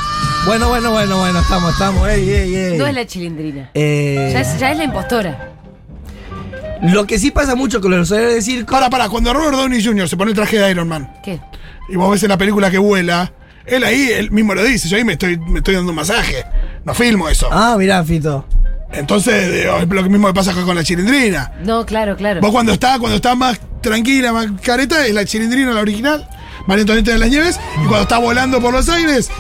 Bueno, 0.47 0.69
bueno, 0.69 0.91
bueno, 0.91 1.19
bueno, 1.19 1.39
estamos, 1.39 1.73
estamos. 1.73 2.09
Ey, 2.09 2.29
ey, 2.29 2.55
ey. 2.57 2.79
No 2.79 2.89
es 2.89 2.95
la 2.95 3.07
chilindrina. 3.07 3.71
Eh, 3.75 4.31
Ya 4.33 4.41
es, 4.41 4.59
ya 4.59 4.73
es 4.73 4.79
la 4.79 4.83
impostora. 4.85 5.53
Lo 6.83 7.07
que 7.07 7.21
sí 7.21 7.31
pasa 7.31 7.55
mucho 7.55 7.81
con 7.81 7.93
los 7.93 8.11
horarios 8.11 8.35
de 8.35 8.43
circo. 8.43 8.73
Para, 8.73 8.91
para, 8.91 9.09
cuando 9.09 9.33
Robert 9.33 9.53
Downey 9.57 9.85
Jr. 9.85 10.09
se 10.09 10.17
pone 10.17 10.33
el 10.33 10.37
traje 10.37 10.59
de 10.59 10.69
Iron 10.73 10.89
Man 10.89 11.13
¿Qué? 11.23 11.39
y 11.89 11.95
vos 11.95 12.11
ves 12.11 12.23
en 12.25 12.31
la 12.31 12.39
película 12.39 12.69
que 12.71 12.79
vuela, 12.79 13.33
él 13.67 13.85
ahí, 13.85 14.11
él 14.13 14.31
mismo 14.31 14.55
lo 14.55 14.63
dice, 14.65 14.89
yo 14.89 14.97
ahí 14.97 15.05
me 15.05 15.13
estoy, 15.13 15.39
me 15.39 15.59
estoy 15.59 15.75
dando 15.75 15.91
un 15.91 15.97
masaje. 15.97 16.45
No 16.85 16.95
filmo 16.95 17.29
eso. 17.29 17.49
Ah, 17.53 17.77
mirá, 17.79 18.03
Fito. 18.05 18.45
Entonces, 18.93 19.35
eh, 19.35 19.71
es 19.83 19.89
lo 19.89 20.03
mismo 20.05 20.27
que 20.29 20.35
pasa 20.35 20.53
con 20.53 20.75
la 20.75 20.83
chilindrina. 20.83 21.53
No, 21.65 21.87
claro, 21.87 22.17
claro. 22.17 22.41
Vos 22.41 22.51
cuando 22.51 22.73
está, 22.73 22.99
cuando 22.99 23.17
está 23.17 23.35
más 23.35 23.61
tranquila, 23.81 24.33
más 24.33 24.47
careta, 24.63 25.07
es 25.07 25.15
la 25.15 25.25
chilindrina, 25.25 25.73
la 25.73 25.81
original, 25.81 26.29
María 26.67 26.83
Antonieta 26.83 27.13
de 27.13 27.19
las 27.19 27.29
Nieves, 27.31 27.61
y 27.77 27.87
cuando 27.87 28.03
está 28.03 28.19
volando 28.19 28.61
por 28.61 28.73
los 28.73 28.89
aires, 28.89 29.31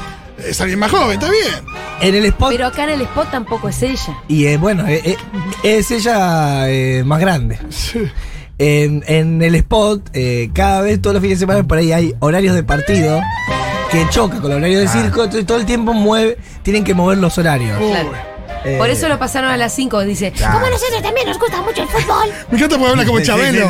es 0.47 0.61
alguien 0.61 0.79
más 0.79 0.91
joven, 0.93 1.13
está 1.21 1.31
bien. 1.31 1.65
En 2.01 2.15
el 2.15 2.25
spot. 2.27 2.51
Pero 2.53 2.67
acá 2.67 2.85
en 2.85 2.91
el 2.91 3.01
spot 3.03 3.31
tampoco 3.31 3.69
es 3.69 3.83
ella. 3.83 4.17
y 4.29 4.47
eh, 4.47 4.57
bueno, 4.57 4.87
eh, 4.87 5.03
eh, 5.05 5.17
es 5.65 5.91
ella 5.91 6.69
eh, 6.71 7.03
más 7.05 7.21
grande. 7.21 7.59
En, 8.59 9.03
en 9.07 9.43
el 9.43 9.55
spot, 9.57 10.11
eh, 10.13 10.51
cada 10.55 10.83
vez, 10.83 11.01
todos 11.03 11.15
los 11.15 11.23
fines 11.23 11.39
de 11.39 11.47
semana, 11.47 11.67
por 11.67 11.79
ahí 11.79 11.93
hay 11.93 12.15
horarios 12.21 12.55
de 12.55 12.63
partido 12.63 13.21
que 13.91 14.07
choca 14.11 14.41
con 14.41 14.51
el 14.53 14.59
horario 14.59 14.81
de 14.81 14.89
circo, 14.89 15.25
entonces 15.25 15.47
todo 15.47 15.59
el 15.59 15.67
tiempo 15.67 15.93
mueve, 15.93 16.39
tienen 16.63 16.85
que 16.85 16.95
mover 16.95 17.19
los 17.19 17.37
horarios. 17.39 17.77
Claro. 17.79 18.13
Eh, 18.65 18.77
Por 18.77 18.91
eso 18.91 19.09
lo 19.09 19.19
pasaron 19.19 19.51
a 19.51 19.57
las 19.57 19.73
5. 19.73 20.01
Dice, 20.03 20.33
Como 20.39 20.67
nosotros 20.69 21.03
también 21.03 21.27
nos 21.27 21.39
gusta 21.39 21.63
mucho 21.63 21.83
el 21.83 21.89
fútbol. 21.89 22.29
Me 22.51 22.59
encanta 22.59 22.77
porque 22.77 22.91
habla 22.91 23.07
como 23.07 23.21
Chabelo. 23.21 23.69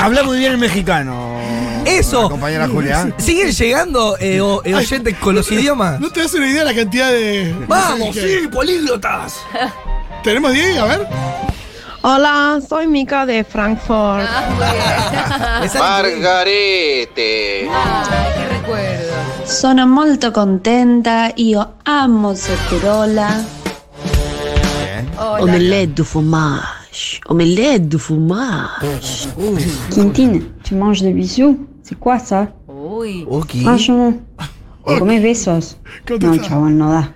Habla 0.00 0.22
muy 0.22 0.38
bien 0.38 0.52
el 0.52 0.58
mexicano. 0.58 1.40
Eso. 1.84 2.30
Compañera 2.30 2.68
Julia. 2.68 3.12
¿Siguen 3.16 3.50
llegando 3.50 4.16
eh, 4.20 4.40
o- 4.40 4.62
eh, 4.64 4.74
oyentes 4.76 5.16
con 5.18 5.34
los 5.34 5.50
idiomas? 5.50 5.98
¿No 5.98 6.10
te 6.10 6.20
das 6.20 6.32
una 6.34 6.46
idea 6.48 6.64
de 6.64 6.72
la 6.72 6.80
cantidad 6.80 7.10
de. 7.10 7.52
¡Vamos, 7.66 8.14
sí, 8.14 8.46
políglotas! 8.52 9.34
¿Tenemos 10.22 10.52
10? 10.52 10.78
A 10.78 10.84
ver. 10.84 11.08
Hola, 12.02 12.60
soy 12.68 12.86
Mika 12.86 13.26
de 13.26 13.42
Frankfurt. 13.42 14.24
Ah. 14.28 15.62
Margarete. 15.78 17.68
Ay. 17.68 18.51
Sono 19.60 19.86
molto 19.86 20.30
contenta, 20.30 21.30
io 21.36 21.74
amo 21.82 22.34
Sotterola. 22.34 23.44
Hola. 25.16 25.42
Omelette 25.42 25.92
du 25.92 26.04
fromage. 26.04 27.20
Omelette 27.26 27.86
du 27.88 27.98
fromage. 27.98 29.28
Quintine, 29.92 30.42
tu 30.64 30.74
manges 30.74 31.02
des 31.02 31.12
bisous 31.12 31.58
C'est 31.82 31.98
quoi 31.98 32.18
ça 32.18 32.48
Uy. 32.68 33.26
Franchement, 33.62 34.14
come 34.84 35.20
besos. 35.20 35.76
¿Cómo 36.06 36.34
No, 36.34 36.42
chaval, 36.42 36.76
no 36.76 36.90
da. 36.90 37.12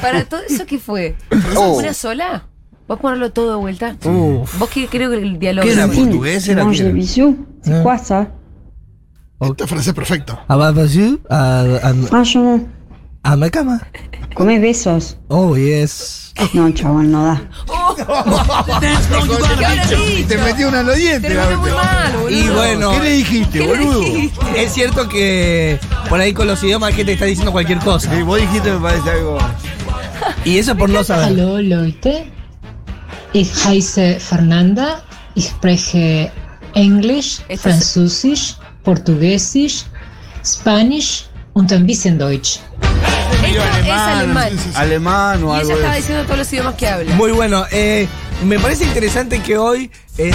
¿Para 0.00 0.24
todo 0.24 0.40
eso 0.48 0.64
qué 0.66 0.78
fue? 0.78 1.16
Oh. 1.56 1.76
¿Una 1.78 1.92
sola? 1.92 2.44
¿Vos 2.86 2.98
ponerlo 3.00 3.30
todo 3.32 3.50
de 3.50 3.56
vuelta? 3.56 3.96
Uf. 4.04 4.58
Vos 4.58 4.70
que 4.70 4.86
creo 4.86 5.10
que 5.10 5.16
el 5.18 5.38
diálogo. 5.38 5.66
¿Qué 5.66 5.74
era? 5.74 5.86
portugués 5.86 6.44
tu 6.44 6.52
era 6.52 6.64
manges 6.64 6.80
que- 6.80 6.92
des 6.92 7.82
Ah. 9.40 9.46
quoi 9.46 9.48
ça 9.48 9.52
Este 9.52 9.66
francés 9.66 9.92
perfecto. 9.94 10.38
Ababazu, 10.48 11.20
a, 11.30 11.92
mi 13.36 13.50
cama. 13.50 13.80
come 14.34 14.58
besos. 14.58 15.16
Oh, 15.28 15.56
yes. 15.56 16.32
No, 16.54 16.70
chaval, 16.70 17.10
no 17.10 17.24
da. 17.24 17.42
¿Qué 17.96 18.02
habrás 18.02 19.88
Te 20.28 20.38
metió 20.38 20.68
una 20.68 20.80
en 20.80 20.86
los 20.86 20.96
dientes. 20.96 21.36
muy 21.58 21.70
mal, 21.70 22.12
boludo. 22.22 22.30
Y 22.30 22.48
bueno, 22.48 22.90
¿Qué 22.92 23.00
le 23.00 23.10
dijiste, 23.10 23.58
¿Qué 23.58 23.66
le 23.66 23.66
boludo? 23.84 24.00
dijiste? 24.00 24.62
es 24.64 24.72
cierto 24.72 25.08
que 25.08 25.80
por 26.08 26.20
ahí 26.20 26.32
con 26.32 26.46
los 26.46 26.62
idiomas 26.62 26.94
gente 26.94 27.12
está 27.12 27.24
diciendo 27.24 27.50
cualquier 27.52 27.78
cosa. 27.80 28.14
Sí, 28.14 28.22
vos 28.22 28.40
dijiste 28.40 28.70
me 28.72 28.78
parece 28.80 29.10
algo. 29.10 29.38
Y 30.44 30.58
eso 30.58 30.76
por 30.76 30.88
no 30.90 31.02
saber. 31.02 31.24
Hallo 31.26 31.60
Leute, 31.60 32.30
ich 33.32 33.50
heiße 33.66 34.20
Fernanda, 34.20 35.02
ich 35.34 35.46
spreche 35.48 36.30
Englisch, 36.74 37.40
Esto 37.48 37.68
es- 37.68 37.74
Französisch, 37.94 38.56
Portugiesisch, 38.84 39.84
Spanish 40.44 41.26
und 41.54 41.72
ein 41.72 41.86
bisschen 41.86 42.18
Deutsch. 42.18 42.60
Esto 43.42 43.62
es 43.82 43.88
alemán. 43.90 44.52
Alemán 44.74 45.42
o 45.44 45.54
Y 45.54 45.60
algo 45.60 45.70
ella 45.70 45.74
estaba 45.74 45.92
de 45.94 46.00
diciendo 46.00 46.24
todos 46.24 46.38
los 46.38 46.52
idiomas 46.52 46.74
que 46.74 46.88
habla. 46.88 47.14
Muy 47.14 47.32
bueno. 47.32 47.64
eh, 47.70 48.06
me 48.44 48.58
parece 48.58 48.84
interesante 48.84 49.40
que 49.40 49.56
hoy 49.58 49.90
eh, 50.16 50.30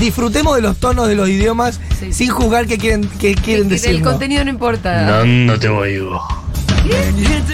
disfrutemos 0.00 0.56
de 0.56 0.62
los 0.62 0.78
tonos 0.78 1.08
de 1.08 1.14
los 1.14 1.28
idiomas 1.28 1.80
Sí. 1.98 2.12
sin 2.12 2.28
juzgar 2.30 2.66
qué 2.66 2.76
quieren, 2.78 3.08
qué 3.18 3.34
quieren 3.34 3.68
decir. 3.68 3.90
el 3.90 4.02
¿no? 4.02 4.10
contenido 4.10 4.44
no 4.44 4.50
importa. 4.50 5.24
no 5.24 5.58
te 5.58 5.68
oigo. 5.68 6.22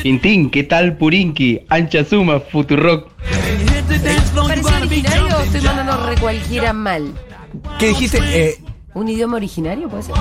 Tintín, 0.03 0.51
¿qué 0.51 0.65
tal 0.65 0.97
Purinki? 0.99 1.61
Ancha 1.69 2.05
Suma, 2.05 2.41
Futurock. 2.41 3.09
¿Pareció 4.35 4.77
originario 4.77 5.37
o 5.39 5.41
estoy 5.43 5.61
mandando 5.62 6.07
re 6.07 6.17
cualquiera 6.17 6.73
mal? 6.73 7.12
¿Qué 7.79 7.89
dijiste? 7.89 8.19
Eh, 8.25 8.59
¿Un 8.95 9.09
idioma 9.09 9.37
originario 9.37 9.89
puede 9.89 10.03
ser? 10.05 10.15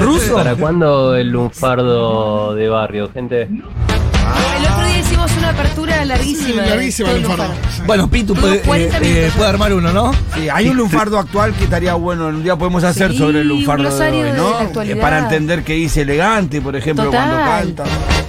¿Ruso? 0.00 0.34
¿Para 0.34 0.54
cuándo 0.54 1.14
el 1.16 1.30
lunfardo 1.30 2.54
de 2.54 2.68
barrio, 2.68 3.10
gente? 3.12 3.42
El 3.42 4.64
otro 4.64 4.84
día 4.86 4.98
hicimos 4.98 5.30
una 5.38 5.50
apertura 5.50 6.04
larguísima. 6.04 6.64
Sí, 6.64 6.68
larguísima 6.70 7.10
el 7.10 7.22
lunfardo. 7.22 7.54
Bueno, 7.86 8.08
Pitu 8.08 8.34
Tuvimos 8.34 8.58
puede, 8.58 8.88
40 8.90 8.98
eh, 8.98 9.00
eh, 9.26 9.30
puede 9.36 9.48
armar 9.48 9.72
uno, 9.72 9.92
¿no? 9.92 10.12
Sí, 10.34 10.48
hay 10.48 10.68
un 10.68 10.76
lunfardo 10.76 11.18
actual 11.18 11.54
que 11.54 11.64
estaría 11.64 11.94
bueno. 11.94 12.26
Un 12.28 12.42
día 12.42 12.56
podemos 12.56 12.84
hacer 12.84 13.12
Sí, 13.12 13.18
sobre 13.18 13.40
el 13.40 13.50
un 13.50 13.58
lunfardo 13.58 13.84
de 13.96 14.10
hoy, 14.10 14.22
de 14.22 14.32
¿no? 14.32 14.50
la 14.50 14.60
actualidad. 14.60 14.96
Eh, 14.96 15.00
Para 15.00 15.18
entender 15.20 15.62
qué 15.64 15.74
dice 15.74 16.02
elegante, 16.02 16.60
por 16.60 16.76
ejemplo, 16.76 17.04
Total. 17.06 17.28
cuando 17.30 17.44
canta. 17.76 17.84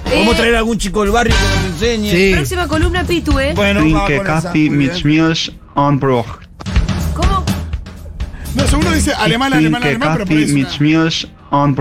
Podemos 0.09 0.33
Eh, 0.33 0.37
traer 0.37 0.55
a 0.55 0.57
algún 0.59 0.77
chico 0.77 1.01
del 1.01 1.11
barrio 1.11 1.35
que 1.35 1.55
nos 1.57 1.73
enseñe. 1.81 2.11
Sí. 2.11 2.31
Próxima 2.33 2.67
columna, 2.67 3.03
Pitu, 3.03 3.39
¿eh? 3.39 3.53
Bueno, 3.55 3.81
esa. 4.07 4.23
Kaffee 4.23 4.69
mit. 4.69 4.93
Schmiersch 4.93 5.51
und 5.75 5.99
Bruch. 5.99 6.25
¿Cómo? 7.13 7.43
No, 8.55 8.67
seguro 8.67 8.91
dice 8.91 9.13
alemán, 9.13 9.53
alemán, 9.53 9.83
alemán, 9.83 10.09
pero 10.13 10.25
por 10.25 10.27
Kaffee 10.35 10.53
mit 10.53 10.67
und. 11.51 11.75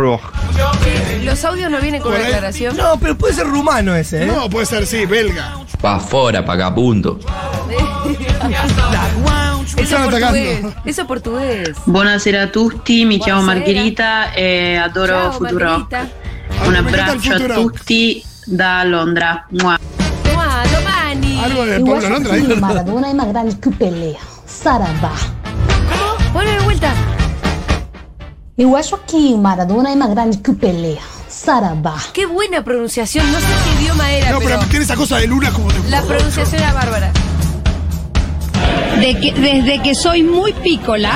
Los 1.25 1.45
audios 1.45 1.71
no 1.71 1.80
vienen 1.80 2.00
con 2.00 2.12
Por 2.12 2.18
una 2.21 2.28
ahí- 2.28 2.35
aclaración. 2.35 2.76
No, 2.76 2.99
pero 3.00 3.16
puede 3.18 3.35
ser 3.35 3.47
rumano 3.47 3.95
ese, 3.95 4.25
¿eh? 4.25 4.26
No, 4.26 4.49
puede 4.49 4.66
ser, 4.66 4.87
sí, 4.87 5.06
belga. 5.06 5.56
Pa' 5.80 5.99
fora, 5.99 6.40
vagabundo. 6.42 7.18
Eso 9.66 9.75
es 9.76 9.90
Están 9.90 10.04
portugués. 10.04 10.59
atacando. 10.59 10.83
Eso 10.85 11.00
es 11.02 11.06
portugués. 11.09 11.71
Buonasera 11.87 12.42
a 12.45 12.52
tutti, 12.52 13.04
mi 13.04 13.18
chiamo 13.18 13.42
Buonasera. 13.42 13.66
Margherita 13.66 14.33
e 14.35 14.76
adoro 14.76 15.33
Ciao. 15.33 15.40
Margherita. 15.40 16.09
Un 16.64 16.75
abbraccio 16.76 17.34
a 17.34 17.54
tutti 17.54 18.22
da 18.46 18.84
Londra. 18.84 19.44
Mua. 19.50 19.78
Mua, 20.32 20.62
domani. 20.72 21.42
Algo 21.44 21.64
de 21.64 21.78
Pablo 21.80 21.96
acho 21.96 22.08
Londra. 22.08 22.56
Maradona 22.60 23.08
é 23.08 23.14
mais 23.14 23.28
grande 23.32 23.56
que 23.56 23.70
Pelé. 23.70 24.16
Saravá. 24.46 25.12
Ponme 26.32 26.50
de 26.52 26.58
vuelta. 26.64 26.92
Eu 28.58 28.75
acho 28.76 28.98
que 29.06 29.36
Maradona 29.36 29.90
é 29.90 29.96
mais 29.96 30.10
grande 30.12 30.38
que 30.38 30.52
Pelé. 30.52 30.98
Saravá. 31.28 31.96
Qué 32.12 32.26
buena 32.26 32.62
pronunciación. 32.64 33.30
No 33.30 33.38
sé 33.38 33.46
qué 33.64 33.82
idioma 33.82 34.10
era, 34.10 34.30
No, 34.32 34.38
pero, 34.38 34.58
pero 34.58 34.70
tiene 34.70 34.84
esa 34.84 34.96
cosa 34.96 35.18
de 35.18 35.26
luna 35.26 35.50
como 35.52 35.70
de. 35.72 35.90
la 35.90 36.02
pronunciación 36.02 36.62
era 36.62 36.72
bárbara. 36.72 37.12
De 39.00 39.14
que- 39.20 39.32
desde 39.32 39.82
que 39.82 39.94
soy 39.94 40.22
muy 40.22 40.52
pícola. 40.54 41.12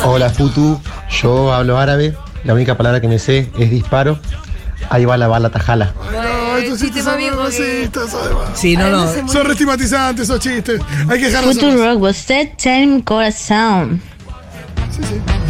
Hola 0.04 0.30
Futu, 0.30 0.80
yo 1.20 1.52
hablo 1.52 1.76
árabe, 1.78 2.16
la 2.44 2.54
única 2.54 2.76
palabra 2.76 3.00
que 3.00 3.08
me 3.08 3.18
sé 3.18 3.48
es 3.58 3.70
disparo. 3.70 4.18
Ahí 4.88 5.04
va 5.04 5.16
la 5.16 5.28
bala 5.28 5.50
tajala. 5.50 5.92
No, 6.10 6.56
estos 6.56 6.78
chiste 6.80 7.00
chistes 7.00 7.04
son 7.04 7.18
que- 7.18 7.30
racistas, 7.30 8.14
además. 8.14 8.48
Sí, 8.54 8.76
no, 8.76 8.88
no. 8.90 9.28
Son 9.28 9.44
restigmatizantes 9.46 10.24
esos 10.24 10.40
chistes. 10.40 10.80
Hay 11.08 11.20
que 11.20 11.26
dejarlos. 11.26 11.54
Futurock, 11.58 11.98
você 11.98 12.52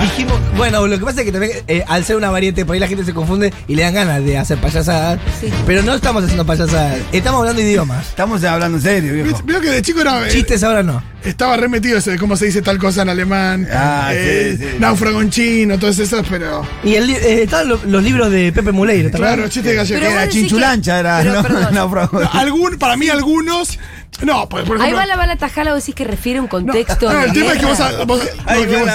Dijimos, 0.00 0.38
bueno, 0.56 0.86
lo 0.86 0.98
que 0.98 1.04
pasa 1.04 1.20
es 1.20 1.26
que 1.26 1.32
también 1.32 1.52
eh, 1.68 1.84
al 1.86 2.04
ser 2.04 2.16
una 2.16 2.30
variante, 2.30 2.64
por 2.64 2.74
ahí 2.74 2.80
la 2.80 2.88
gente 2.88 3.04
se 3.04 3.12
confunde 3.12 3.52
y 3.68 3.74
le 3.74 3.82
dan 3.82 3.94
ganas 3.94 4.24
de 4.24 4.38
hacer 4.38 4.58
payasadas. 4.58 5.18
Pero 5.66 5.82
no 5.82 5.94
estamos 5.94 6.22
haciendo 6.24 6.46
payasadas, 6.46 6.98
estamos 7.12 7.40
hablando 7.40 7.60
idiomas. 7.62 8.08
Estamos 8.08 8.42
hablando 8.44 8.78
en 8.78 8.82
serio, 8.82 9.12
viejo. 9.12 9.40
Veo 9.44 9.60
que 9.60 9.68
de 9.70 9.82
chico 9.82 10.00
era. 10.00 10.26
eh, 10.26 10.30
Chistes 10.30 10.62
ahora 10.62 10.82
no. 10.82 11.02
Estaba 11.22 11.56
remetido 11.58 11.98
ese 11.98 12.12
de 12.12 12.18
cómo 12.18 12.34
se 12.34 12.46
dice 12.46 12.62
tal 12.62 12.78
cosa 12.78 13.02
en 13.02 13.10
alemán. 13.10 13.68
Ah, 13.70 14.08
eh, 14.14 14.56
sí, 14.58 14.64
sí. 14.64 14.76
Náufrago 14.78 15.20
en 15.20 15.28
chino, 15.28 15.78
todas 15.78 15.98
esas, 15.98 16.26
pero. 16.30 16.66
Y 16.82 16.94
el 16.94 17.06
li- 17.08 17.12
eh, 17.14 17.42
estaban 17.42 17.68
lo- 17.68 17.80
los 17.84 18.02
libros 18.02 18.30
de 18.30 18.50
Pepe 18.52 18.72
Muleiro, 18.72 19.10
¿te 19.10 19.18
Claro, 19.18 19.32
acuerdas? 19.32 19.52
chiste 19.52 19.74
gallego. 19.74 20.00
Pero 20.00 20.12
Era 20.12 20.28
chinchulancha, 20.30 20.94
que- 20.94 21.00
era. 21.00 21.18
pero, 21.18 21.34
¿no? 21.34 21.42
perdón. 21.42 21.68
Náufrago. 21.74 22.20
No, 22.22 22.30
algún, 22.32 22.78
para 22.78 22.96
mí, 22.96 23.08
algunos. 23.10 23.78
No, 24.22 24.46
pues, 24.50 24.64
por 24.64 24.76
Ahí 24.76 24.82
ejemplo. 24.90 24.98
va 24.98 25.06
la 25.06 25.16
bala 25.16 25.36
tajala, 25.36 25.72
vos 25.72 25.80
decís 25.82 25.94
que 25.94 26.04
refiere 26.04 26.40
a 26.40 26.42
un 26.42 26.48
contexto. 26.48 27.10
No, 27.10 27.18
de 27.20 27.24
el 27.26 27.32
tema 27.32 27.52
es 27.54 27.58
que 27.58 27.64
vos, 27.66 27.78
vos- 28.06 28.20
Ahí 28.44 28.62
no, 28.64 28.68
que 28.68 28.72
va 28.74 28.78
vos, 28.78 28.86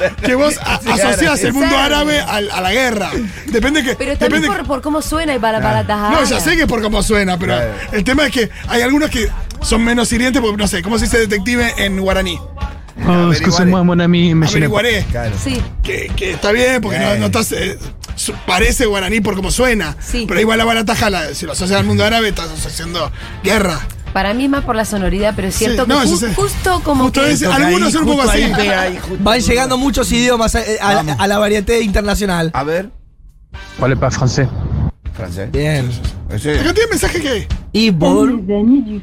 la- 0.00 0.10
que 0.16 0.34
vos 0.34 0.54
a- 0.64 0.80
Sí, 0.80 0.88
asociás 0.90 1.44
el 1.44 1.52
mundo 1.52 1.68
Exacto. 1.68 1.84
árabe 1.94 2.20
al- 2.20 2.50
a, 2.50 2.60
la 2.60 2.72
guerra. 2.72 3.10
Depende 3.46 3.84
que. 3.84 3.94
Pero 3.94 4.18
también 4.18 4.42
depende 4.42 4.48
por, 4.48 4.66
por 4.66 4.82
cómo 4.82 5.00
suena 5.02 5.34
y 5.34 5.38
para 5.38 5.60
bala 5.60 5.86
tajala. 5.86 6.20
No, 6.20 6.24
ya 6.24 6.40
sé 6.40 6.56
que 6.56 6.62
es 6.62 6.66
por 6.68 6.82
cómo 6.82 7.00
suena, 7.02 7.38
pero 7.38 7.54
Claro. 7.54 7.72
el 7.92 8.02
tema 8.02 8.26
es 8.26 8.32
que 8.32 8.50
hay 8.68 8.82
algunos 8.82 9.08
que 9.10 9.28
son 9.60 9.84
menos 9.84 10.12
hirientes 10.12 10.42
porque 10.42 10.56
no 10.56 10.66
sé, 10.66 10.82
¿cómo 10.82 10.98
se 10.98 11.04
dice 11.04 11.18
detective 11.18 11.74
en 11.76 12.00
guaraní? 12.00 12.38
Oh, 13.06 13.30
excusez-moi, 13.32 13.82
mon 13.84 14.00
ami, 14.00 14.34
mais 14.34 14.50
je 14.52 14.58
n'ai 14.58 14.68
pas- 14.68 14.80
Averiguaré. 14.80 15.04
Claro. 15.10 15.34
Sí. 15.42 15.62
Que, 15.82 16.10
que 16.16 16.32
está 16.32 16.50
bien, 16.52 16.80
porque 16.80 16.98
no, 16.98 17.06
Bien. 17.06 17.20
no 17.20 17.26
estás. 17.26 17.52
eh, 17.52 17.78
su- 18.16 18.34
parece 18.46 18.86
guaraní 18.86 19.20
por 19.20 19.34
cómo 19.36 19.50
suena. 19.52 19.96
Sí. 20.00 20.24
Pero 20.26 20.40
igual 20.40 20.58
la 20.58 20.64
bala 20.64 20.84
tajala, 20.84 21.34
si 21.34 21.46
lo 21.46 21.52
asocias 21.52 21.78
al 21.78 21.86
mundo 21.86 22.04
árabe, 22.04 22.28
estás 22.30 22.48
haciendo 22.66 23.10
guerra. 23.44 23.80
Para 24.12 24.34
mí 24.34 24.44
es 24.44 24.50
más 24.50 24.64
por 24.64 24.76
la 24.76 24.84
sonoridad, 24.84 25.32
pero 25.34 25.48
es 25.48 25.54
cierto 25.54 25.84
Sí, 25.84 25.88
no, 25.88 26.00
que 26.00 26.06
ju- 26.08 26.18
sí. 26.18 26.26
justo 26.36 26.80
como 26.84 27.04
Justo 27.04 27.22
que. 27.22 27.32
ese- 27.32 27.46
algunos 27.46 27.92
son 27.92 28.02
un 28.02 28.08
poco 28.16 28.28
así. 28.28 28.42
Van 29.20 29.40
llegando 29.40 29.78
muchos 29.78 30.10
idiomas 30.12 30.54
eh, 30.54 30.78
a, 30.80 30.90
a- 31.00 31.00
a 31.18 31.26
la 31.26 31.38
variante 31.38 31.80
internacional. 31.80 32.50
A 32.52 32.62
ver, 32.64 32.90
Parle 33.80 33.96
pas 33.96 34.14
français. 34.14 34.48
francés. 35.14 35.50
Bien. 35.50 35.90
Ese- 36.30 36.60
Acá 36.60 36.72
tiene 36.74 36.90
mensaje 36.90 37.20
que. 37.20 37.48
Y 37.72 37.90
por. 37.90 38.30
billu. 38.42 39.00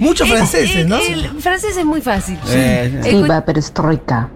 Muchos 0.00 0.28
franceses, 0.28 0.86
¿no? 0.86 0.96
El 0.98 1.40
francés 1.40 1.76
es 1.76 1.84
muy 1.84 2.00
fácil. 2.00 2.38
Escu- 2.46 3.22
Viva 3.22 3.44
Perestroika. 3.44 4.28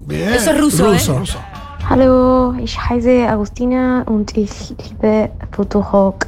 Bien. 0.00 0.32
Eso 0.32 0.50
es 0.52 0.60
ruso, 0.60 0.90
Ruso. 0.92 1.22
¿eh? 1.22 1.58
Hallo, 1.90 2.54
ich 2.62 2.76
heiße 2.78 3.26
Agustina 3.26 4.04
und 4.06 4.36
ich 4.36 4.50
liebe 4.78 5.30
Futurock. 5.52 6.26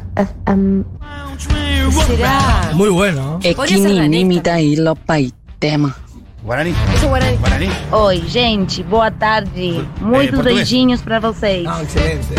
Será. 2.06 2.70
Muy 2.74 2.88
bueno. 2.90 3.40
Ser 3.42 3.54
danesa. 3.56 4.60
ilo 4.60 4.94
paitema. 4.94 5.96
Guaraní. 6.42 6.70
Eso 6.70 7.04
es 7.04 7.08
guaraní. 7.08 7.36
Guaraní. 7.36 7.68
Oi, 7.90 8.22
gente, 8.28 8.82
boa 8.84 9.10
tarde. 9.10 9.84
Muitos 10.00 10.36
português. 10.36 10.56
beijinhos 10.56 11.02
pra 11.02 11.20
vocês. 11.20 11.66
Ah, 11.66 11.82
excelente. 11.82 12.34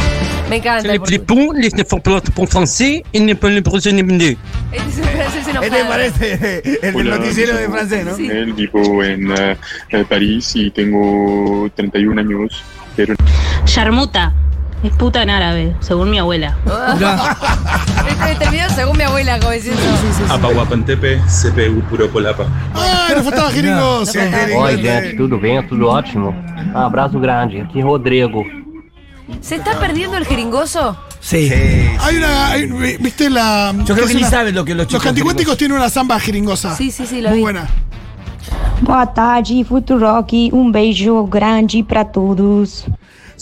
Me 0.50 0.58
encanta. 0.58 0.88
Les 0.88 0.94
el 0.94 1.00
portugués. 1.00 1.20
flipons, 1.20 1.54
les 1.54 1.74
ne 1.76 1.84
font 1.84 2.00
pas 2.00 2.22
pour 2.34 2.48
français, 2.48 3.04
ils 3.14 3.26
ne 3.26 3.36
peuvent 3.36 3.52
un 3.52 3.62
francés 3.62 5.50
enojado. 5.50 5.76
Este 5.76 5.86
parece 5.86 6.62
el 6.82 6.94
del 6.94 7.10
noticiero 7.10 7.58
de 7.58 7.70
francés, 7.70 8.06
¿no? 8.06 8.16
Sí. 8.16 8.28
Él 8.28 8.54
vivo 8.54 9.04
en 9.04 9.32
eh, 9.32 9.58
eh, 9.90 10.06
París 10.08 10.56
y 10.56 10.72
tengo 10.72 11.70
31 11.76 12.22
años, 12.22 12.64
pero 12.96 13.16
Sharmuta. 13.66 14.34
Es 14.84 14.92
puta 14.94 15.22
en 15.22 15.30
árabe, 15.30 15.76
según 15.80 16.10
mi 16.10 16.18
abuela. 16.18 16.58
Este 18.08 18.36
terminó 18.36 18.70
según 18.70 18.98
mi 18.98 19.04
abuela, 19.04 19.40
como 19.40 19.52
diciendo. 19.52 19.82
Apaguapantepe, 20.30 21.20
CPU 21.28 21.82
puro 21.90 22.10
polapa. 22.10 22.46
¡Ah, 22.74 23.10
nos 23.16 23.24
faltaba 23.26 23.50
jeringoso! 23.52 24.18
Oi, 24.58 24.78
gente, 24.82 25.14
tudo 25.16 25.40
bem? 25.40 25.62
Tudo 25.68 25.88
ótimo? 25.90 26.34
Um 26.74 26.78
abraço 26.78 27.20
grande. 27.20 27.62
Aqui 27.62 27.82
Rodrigo. 27.82 28.44
¿Se 29.42 29.56
está 29.56 29.80
perdiendo 29.80 30.18
el 30.18 30.26
jeringoso? 30.26 30.98
Sí. 31.20 31.50
Hay 32.00 32.18
una. 32.18 32.48
hay- 32.52 32.98
¿Viste 33.00 33.30
la.? 33.30 33.74
Yo 33.86 33.94
creo 33.96 34.08
que 34.08 34.16
ni 34.16 34.24
saben 34.24 34.56
lo 34.56 34.66
que 34.66 34.72
los 34.74 34.86
Los 34.86 34.88
chicos 34.88 35.04
canticuénticos 35.04 35.58
tienen 35.58 35.78
una 35.78 35.90
samba 35.90 36.20
jeringosa. 36.20 36.76
Sí, 36.76 36.90
sí, 36.92 37.06
sí, 37.06 37.22
la 37.22 37.30
Muy 37.30 37.38
vi. 37.38 37.44
buena. 37.44 37.68
Boa 38.82 39.06
tarde, 39.14 39.64
Futurock. 39.64 40.32
Um 40.52 40.72
beijo 40.72 41.26
grande 41.28 41.84
pra 41.84 42.04
todos. 42.06 42.86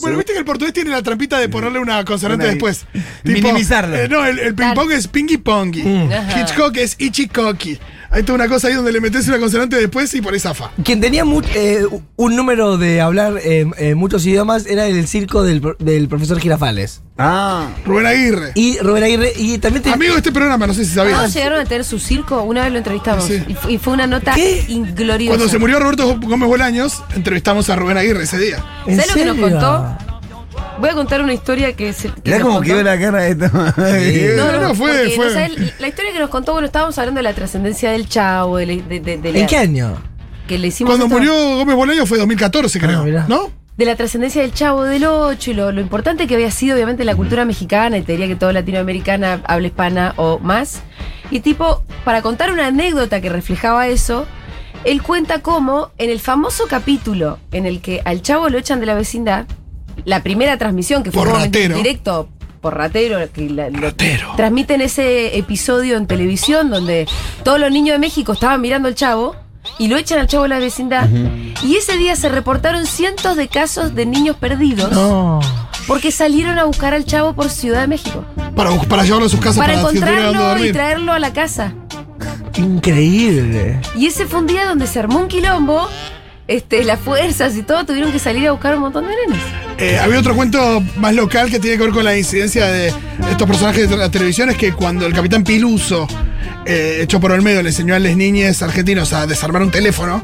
Bueno, 0.01 0.17
viste 0.17 0.33
que 0.33 0.39
el 0.39 0.45
portugués 0.45 0.73
tiene 0.73 0.89
la 0.91 1.01
trampita 1.01 1.37
de 1.39 1.49
ponerle 1.49 1.79
una 1.79 2.03
consonante 2.05 2.45
Una- 2.45 2.53
después. 2.53 2.85
minimizarlo. 3.23 3.95
eh, 3.95 4.07
no, 4.09 4.25
el, 4.25 4.39
el 4.39 4.55
ping 4.55 4.73
pong 4.75 4.91
es 4.91 5.07
pingy 5.07 5.37
pongy. 5.37 5.81
Ajá. 6.13 6.39
Hitchcock 6.41 6.75
es 6.77 6.95
ichikoki. 6.99 7.77
Hay 8.11 8.23
toda 8.23 8.37
una 8.37 8.47
cosa 8.47 8.69
ahí 8.69 8.73
donde 8.73 8.91
le 8.91 9.01
metes 9.01 9.27
una 9.27 9.37
consonante 9.37 9.75
después 9.75 10.11
y 10.15 10.21
por 10.21 10.33
ahí 10.33 10.39
zafa. 10.39 10.71
Quien 10.83 10.99
tenía 10.99 11.25
mu- 11.25 11.43
eh, 11.53 11.85
un 12.15 12.35
número 12.35 12.77
de 12.79 13.01
hablar 13.01 13.35
eh, 13.43 13.67
eh, 13.77 13.93
muchos 13.93 14.25
idiomas 14.25 14.65
era 14.65 14.87
el 14.87 15.07
circo 15.07 15.43
del, 15.43 15.61
pro- 15.61 15.75
del 15.77 16.07
profesor 16.07 16.39
Girafales. 16.39 17.01
Ah. 17.19 17.67
Rubén 17.85 18.07
Aguirre. 18.07 18.51
Y 18.55 18.79
Rubén 18.79 19.03
Aguirre, 19.03 19.33
y 19.37 19.59
también 19.59 19.83
te- 19.83 19.91
Amigo 19.91 20.13
de 20.13 20.19
este 20.19 20.31
programa, 20.31 20.65
no 20.65 20.73
sé 20.73 20.85
si 20.85 20.95
¿Cómo 20.95 21.11
sabías. 21.11 21.33
llegaron 21.35 21.59
a 21.59 21.65
tener 21.65 21.85
su 21.85 21.99
circo? 21.99 22.41
Una 22.41 22.63
vez 22.63 22.71
lo 22.71 22.79
entrevistamos. 22.79 23.25
Sí. 23.25 23.43
Y, 23.47 23.53
fu- 23.53 23.69
y 23.69 23.77
fue 23.77 23.93
una 23.93 24.07
nota 24.07 24.33
ingloriosa. 24.39 25.35
Cuando 25.37 25.49
se 25.51 25.59
murió 25.59 25.79
Roberto 25.79 26.17
Gómez 26.19 26.49
Bolaños, 26.49 27.03
entrevistamos 27.15 27.69
a 27.69 27.75
Rubén 27.75 27.97
Aguirre 27.97 28.23
ese 28.23 28.39
día. 28.39 28.65
¿En 28.87 28.95
¿Sabes 28.99 29.07
lo 29.09 29.13
que 29.15 29.25
nos 29.25 29.37
contó? 29.51 29.88
Voy 30.79 30.89
a 30.89 30.93
contar 30.93 31.21
una 31.21 31.33
historia 31.33 31.75
que 31.75 31.91
se. 31.93 32.09
Mirá 32.23 32.37
nos 32.39 32.47
cómo 32.47 32.55
contó. 32.59 32.71
quedó 32.73 32.83
la 32.83 32.99
cara 32.99 33.19
de 33.21 33.31
esto. 33.31 33.45
No, 34.37 34.51
no, 34.51 34.61
No, 34.69 34.75
fue- 34.75 35.09
fue- 35.11 35.49
no 35.49 35.65
la 35.79 35.87
historia 35.87 36.13
que 36.13 36.19
nos 36.19 36.29
contó, 36.29 36.53
bueno, 36.53 36.65
estábamos 36.67 36.97
hablando 36.97 37.19
de 37.19 37.23
la 37.23 37.33
trascendencia 37.33 37.91
del 37.91 38.07
chavo, 38.07 38.57
de, 38.57 38.65
de, 38.65 38.99
de- 38.99 39.17
de 39.17 39.33
la- 39.33 39.39
¿En 39.39 39.47
qué 39.47 39.57
año? 39.57 39.97
que 40.47 40.57
le 40.57 40.67
hicimos 40.67 40.91
Cuando 40.97 41.05
esto- 41.05 41.15
murió 41.17 41.57
Gómez 41.57 41.75
Bolaños 41.75 42.09
fue 42.09 42.17
2014, 42.17 42.79
creo. 42.79 42.99
Ah, 43.01 43.03
mirá. 43.03 43.25
¿No? 43.27 43.51
de 43.77 43.85
la 43.85 43.95
trascendencia 43.95 44.41
del 44.41 44.53
chavo 44.53 44.83
del 44.83 45.05
8 45.05 45.51
y 45.51 45.53
lo, 45.53 45.71
lo 45.71 45.79
importante 45.79 46.27
que 46.27 46.35
había 46.35 46.51
sido 46.51 46.75
obviamente 46.75 47.05
la 47.05 47.15
cultura 47.15 47.45
mexicana 47.45 47.97
y 47.97 48.01
te 48.01 48.11
diría 48.11 48.27
que 48.27 48.35
toda 48.35 48.51
latinoamericana 48.51 49.39
habla 49.45 49.67
hispana 49.67 50.13
o 50.17 50.37
más. 50.39 50.81
Y 51.31 51.39
tipo, 51.39 51.81
para 52.03 52.21
contar 52.21 52.51
una 52.51 52.67
anécdota 52.67 53.21
que 53.21 53.29
reflejaba 53.29 53.87
eso, 53.87 54.25
Él 54.83 55.01
cuenta 55.01 55.39
cómo 55.39 55.91
en 55.97 56.09
el 56.09 56.19
famoso 56.19 56.65
capítulo 56.67 57.37
en 57.53 57.65
el 57.65 57.79
que 57.79 58.01
al 58.03 58.21
chavo 58.21 58.49
lo 58.49 58.57
echan 58.57 58.81
de 58.81 58.85
la 58.85 58.95
vecindad, 58.95 59.45
la 60.05 60.21
primera 60.23 60.57
transmisión 60.57 61.03
que 61.03 61.11
fue 61.11 61.23
Por 61.23 61.33
ratero. 61.33 61.75
directo 61.77 62.29
por 62.61 62.75
ratero, 62.75 63.19
que 63.31 63.49
la- 63.49 63.69
lo- 63.69 63.93
transmiten 64.35 64.81
ese 64.81 65.37
episodio 65.37 65.95
en 65.95 66.07
televisión 66.07 66.69
donde 66.69 67.07
todos 67.43 67.57
los 67.59 67.71
niños 67.71 67.93
de 67.95 67.99
México 67.99 68.33
estaban 68.33 68.59
mirando 68.59 68.87
al 68.89 68.95
chavo 68.95 69.35
y 69.77 69.87
lo 69.87 69.95
echan 69.97 70.19
al 70.19 70.27
chavo 70.27 70.43
de 70.43 70.49
la 70.49 70.59
vecindad. 70.59 71.07
Y 71.63 71.75
ese 71.77 71.95
día 71.97 72.15
se 72.17 72.27
reportaron 72.27 72.85
cientos 72.85 73.37
de 73.37 73.47
casos 73.47 73.95
de 73.95 74.05
niños 74.05 74.35
perdidos 74.35 74.89
porque 75.87 76.11
salieron 76.11 76.59
a 76.59 76.65
buscar 76.65 76.93
al 76.93 77.05
chavo 77.05 77.33
por 77.33 77.49
Ciudad 77.49 77.81
de 77.81 77.87
México. 77.87 78.25
Para, 78.55 78.71
llevarlo 79.03 79.27
a 79.27 79.29
sus 79.29 79.39
casas 79.39 79.57
Para 79.57 79.75
encontrarlo 79.79 80.65
y 80.65 80.71
traerlo 80.73 81.13
a 81.13 81.19
la 81.19 81.31
casa. 81.31 81.73
Increíble. 82.57 83.79
Y 83.95 84.07
ese 84.07 84.25
fue 84.25 84.39
un 84.39 84.47
día 84.47 84.65
donde 84.65 84.85
se 84.87 84.99
armó 84.99 85.19
un 85.19 85.27
quilombo. 85.27 85.87
Este, 86.47 86.83
las 86.83 86.99
fuerzas 86.99 87.55
y 87.55 87.61
todo 87.63 87.85
tuvieron 87.85 88.11
que 88.11 88.19
salir 88.19 88.47
a 88.47 88.51
buscar 88.51 88.75
un 88.75 88.81
montón 88.81 89.05
de 89.05 89.11
nenes. 89.27 89.43
Eh, 89.79 89.97
había 89.97 90.19
otro 90.19 90.35
cuento 90.35 90.83
más 90.97 91.15
local 91.15 91.49
que 91.49 91.59
tiene 91.59 91.77
que 91.77 91.83
ver 91.83 91.93
con 91.93 92.03
la 92.03 92.17
incidencia 92.17 92.67
de 92.67 92.93
estos 93.31 93.47
personajes 93.47 93.89
de 93.89 93.95
la 93.95 94.11
televisión, 94.11 94.49
es 94.49 94.57
que 94.57 94.73
cuando 94.73 95.05
el 95.05 95.13
capitán 95.13 95.43
Piluso, 95.45 96.05
eh, 96.65 96.99
hecho 97.01 97.19
por 97.21 97.31
Olmedo, 97.31 97.61
le 97.63 97.69
enseñó 97.69 97.95
a 97.95 97.99
las 97.99 98.15
niñas 98.17 98.61
argentinos 98.61 99.13
a 99.13 99.25
desarmar 99.25 99.61
un 99.61 99.71
teléfono 99.71 100.21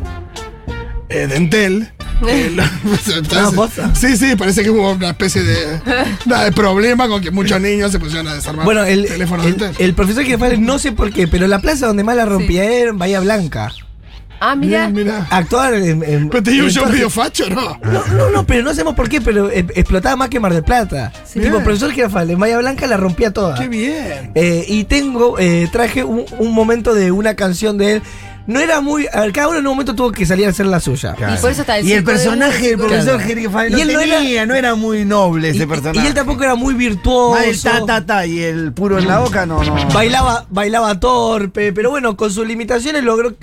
eh, 1.08 1.28
de 1.28 1.36
Entel. 1.38 1.90
eh, 2.28 2.52
lo- 2.54 2.64
entonces- 3.18 3.84
sí, 3.94 4.18
sí, 4.18 4.36
parece 4.36 4.62
que 4.62 4.70
hubo 4.70 4.92
una 4.92 5.12
especie 5.12 5.42
de, 5.44 5.80
nada, 6.26 6.44
de 6.46 6.52
problema 6.52 7.08
con 7.08 7.22
que 7.22 7.32
muchos 7.32 7.60
niños 7.62 7.94
se 7.94 8.00
pusieron 8.00 8.28
a 8.28 8.36
desarmar 8.36 8.66
Bueno, 8.66 8.84
el, 8.84 9.06
teléfonos 9.06 9.46
de 9.46 9.52
el, 9.52 9.62
Entel. 9.64 9.86
el 9.86 9.94
profesor 9.94 10.24
Girafales, 10.26 10.60
no 10.60 10.80
sé 10.80 10.92
por 10.92 11.14
qué, 11.14 11.30
pero 11.30 11.48
la 11.48 11.60
plaza 11.60 11.88
donde 11.88 12.04
más 12.04 12.18
la 12.18 12.26
rompía 12.26 12.66
era 12.66 12.90
en 12.90 12.98
Bahía 12.98 13.22
Blanca. 13.22 13.72
Ah, 14.40 14.56
mira. 14.56 14.92
Actuar 15.30 15.74
en. 15.76 16.04
en- 16.04 16.30
Pero 16.30 16.44
un 16.44 16.50
en 16.50 16.70
show 16.70 16.84
Torque- 16.84 16.94
medio 16.94 17.10
facho, 17.10 17.50
¿no? 17.50 17.80
No, 17.84 18.06
no, 18.16 18.30
no, 18.30 18.46
pero 18.46 18.64
no 18.64 18.72
sabemos 18.72 18.96
por 18.96 19.10
qué, 19.10 19.22
pero 19.22 19.50
eh, 19.50 19.66
explotaba 19.76 20.16
más 20.16 20.30
que 20.30 20.40
Mar 20.40 20.54
del 20.54 20.64
Plata. 20.64 21.12
Tipo, 21.32 21.60
profesor 21.62 21.92
Girafales, 21.92 22.34
en 22.34 22.40
Bahía 22.40 22.58
Blanca 22.58 22.88
la 22.88 22.98
rompía 22.98 23.32
toda. 23.32 23.56
Qué 23.58 23.68
bien. 23.68 24.32
Eh, 24.36 24.66
y 24.68 24.84
tengo, 24.86 25.40
eh, 25.40 25.68
traje 25.72 26.04
un, 26.04 26.26
un 26.40 26.52
momento 26.54 26.94
de 26.94 27.12
una 27.12 27.36
canción 27.36 27.78
de 27.78 27.94
él. 27.94 28.02
No 28.48 28.60
era 28.60 28.80
muy. 28.80 29.08
A 29.12 29.22
ver, 29.22 29.32
cada 29.34 29.48
uno 29.48 29.58
en 29.58 29.66
un 29.66 29.72
momento 29.74 29.96
tuvo 29.96 30.12
que 30.12 30.24
salir 30.24 30.46
a 30.46 30.50
hacer 30.50 30.68
la 30.68 30.80
suya. 30.80 31.16
Y 31.18 31.42
por 31.42 31.50
eso 31.50 31.62
está 31.62 31.80
el 31.80 31.88
Y 31.88 31.94
el 31.94 31.98
circo 32.00 32.12
de 32.12 32.18
personaje 32.18 32.68
del 32.68 32.78
profesor 32.78 33.20
Claro. 33.20 33.68
Y 33.70 33.74
no 33.74 33.82
él 33.82 33.94
no 33.94 34.00
era- 34.02 34.18
tenía, 34.20 34.46
no 34.46 34.54
era 34.54 34.76
muy 34.76 35.04
noble 35.04 35.50
ese 35.50 35.64
Y, 35.64 35.66
personaje. 35.66 36.00
y 36.00 36.08
él 36.08 36.14
tampoco 36.14 36.44
era 36.44 36.54
muy 36.54 36.76
virtuoso. 36.76 37.34
Más 37.40 37.46
el 37.48 37.60
ta, 37.60 37.84
ta, 37.88 38.06
ta 38.06 38.26
y 38.28 38.44
el 38.44 38.72
puro 38.72 39.00
en 39.00 39.08
la 39.08 39.18
boca, 39.20 39.48
no, 39.48 39.64
no. 39.64 39.88
Bailaba, 39.92 40.46
bailaba 40.52 41.00
torpe, 41.00 41.74
pero 41.74 41.90
bueno, 41.90 42.16
con 42.16 42.30
sus 42.30 42.46
limitaciones 42.46 43.04
logró 43.04 43.34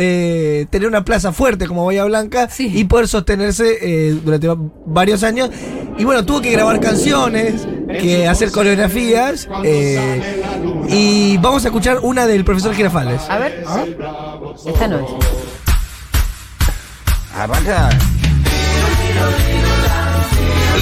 eh, 0.00 0.66
tener 0.70 0.86
una 0.88 1.04
plaza 1.04 1.32
fuerte 1.32 1.66
como 1.66 1.84
Bahía 1.84 2.04
Blanca 2.04 2.48
y 2.58 2.84
poder 2.84 3.08
sostenerse 3.08 3.78
eh, 3.82 4.16
durante 4.24 4.46
va- 4.48 4.56
varios 4.86 5.22
años. 5.24 5.50
Y 5.98 6.04
bueno, 6.04 6.24
tuvo 6.24 6.40
que 6.40 6.52
grabar 6.52 6.78
canciones, 6.80 7.66
que 8.00 8.26
hacer 8.28 8.50
coreografías. 8.52 9.48
eh, 9.64 10.42
y 10.88 11.36
vamos 11.38 11.64
a 11.64 11.68
escuchar 11.68 11.98
una 12.02 12.26
del 12.26 12.44
profesor 12.44 12.72
Girafales. 12.74 13.20
A 13.28 13.38
ver. 13.38 13.64
Esta 14.64 14.86
no 14.88 14.98
es. 15.00 15.04
Arranca. 17.36 17.90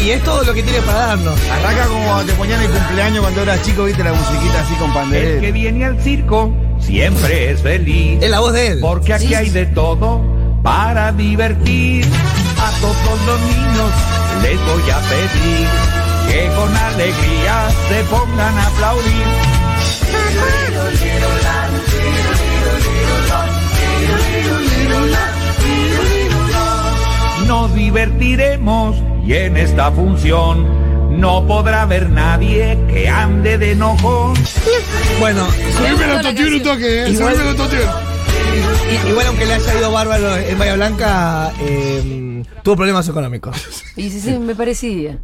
Y 0.04 0.10
es 0.10 0.22
todo 0.22 0.44
lo 0.44 0.54
que 0.54 0.62
tiene 0.62 0.80
para 0.82 1.06
darnos. 1.06 1.38
Arranca 1.50 1.86
como 1.86 2.20
te 2.22 2.32
ponían 2.34 2.62
el 2.62 2.68
cumpleaños 2.70 3.20
cuando 3.22 3.42
eras 3.42 3.62
chico, 3.62 3.84
viste 3.84 4.04
la 4.04 4.12
musiquita 4.12 4.60
así 4.60 4.74
con 4.74 4.88
El 4.88 4.92
que 4.92 4.98
pandereta. 5.00 5.50
viene 5.52 5.84
al 5.86 6.00
circo 6.02 6.54
siempre 6.86 7.50
es 7.50 7.62
feliz. 7.62 8.22
Es 8.22 8.30
la 8.30 8.40
voz 8.40 8.52
de 8.52 8.68
él. 8.68 8.78
Porque 8.80 9.12
aquí 9.14 9.28
Sí. 9.28 9.34
hay 9.34 9.50
de 9.50 9.66
todo 9.66 10.22
para 10.62 11.12
divertir. 11.12 12.04
A 12.58 12.70
todos 12.80 13.20
los 13.26 13.40
niños 13.40 13.90
les 14.42 14.58
voy 14.64 14.90
a 14.90 14.98
pedir 15.00 15.68
que 16.28 16.48
con 16.56 16.76
alegría 16.76 17.68
se 17.88 18.02
pongan 18.04 18.58
a 18.58 18.66
aplaudir. 18.68 19.26
Nos 27.46 27.74
divertiremos 27.74 28.96
y 29.24 29.34
en 29.34 29.56
esta 29.56 29.90
función 29.92 30.66
no 31.10 31.46
podrá 31.46 31.82
haber 31.82 32.10
nadie 32.10 32.78
que 32.88 33.08
ande 33.08 33.58
de 33.58 33.72
enojón. 33.72 34.34
Bueno, 35.20 35.46
Subime 35.76 36.04
el 36.04 36.10
autotune 36.18 36.56
un 36.56 36.62
toque, 36.62 37.02
eh. 37.04 37.08
Igual- 37.10 37.36
Subime 37.36 37.82
igual 39.10 39.26
aunque 39.26 39.46
le 39.46 39.54
haya 39.54 39.78
ido 39.78 39.90
bárbaro 39.92 40.36
en 40.36 40.58
Bahía 40.58 40.74
Blanca, 40.74 41.52
eh, 41.60 42.42
tuvo 42.62 42.76
problemas 42.76 43.08
económicos. 43.08 43.56
Y 43.96 44.10
sí, 44.10 44.20
sí, 44.20 44.30
me 44.38 44.54
parecía. 44.54 45.18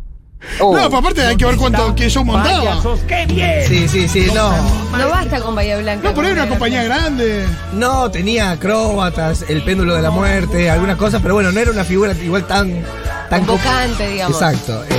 No, 0.58 0.72
pero 0.72 0.96
aparte 0.96 1.22
hay 1.24 1.36
que 1.36 1.44
ver 1.44 1.56
cuánto 1.56 1.94
que 1.94 2.10
show 2.10 2.24
montaba. 2.24 2.58
Payasos, 2.58 3.00
qué 3.06 3.26
bien. 3.26 3.62
Sí, 3.68 3.86
sí, 3.86 4.08
sí, 4.08 4.26
no. 4.34 4.50
No 4.98 5.08
basta 5.08 5.40
con 5.40 5.54
Bahía 5.54 5.78
Blanca. 5.78 6.08
No, 6.08 6.14
por 6.16 6.24
ahí 6.24 6.32
una 6.32 6.48
compañía 6.48 6.82
Blanca. 6.84 7.02
grande. 7.04 7.46
No, 7.74 8.10
tenía 8.10 8.50
acróbatas, 8.50 9.44
el 9.48 9.62
péndulo 9.62 9.94
de 9.94 10.02
la 10.02 10.10
muerte, 10.10 10.68
algunas 10.68 10.96
cosas, 10.96 11.22
pero 11.22 11.34
bueno, 11.34 11.52
no 11.52 11.60
era 11.60 11.70
una 11.70 11.84
figura 11.84 12.12
igual 12.12 12.44
tan. 12.46 12.82
tan 13.30 13.44
co- 13.44 13.52
Convocante, 13.52 14.08
digamos. 14.08 14.36
Exacto. 14.42 14.82
eh, 14.90 14.94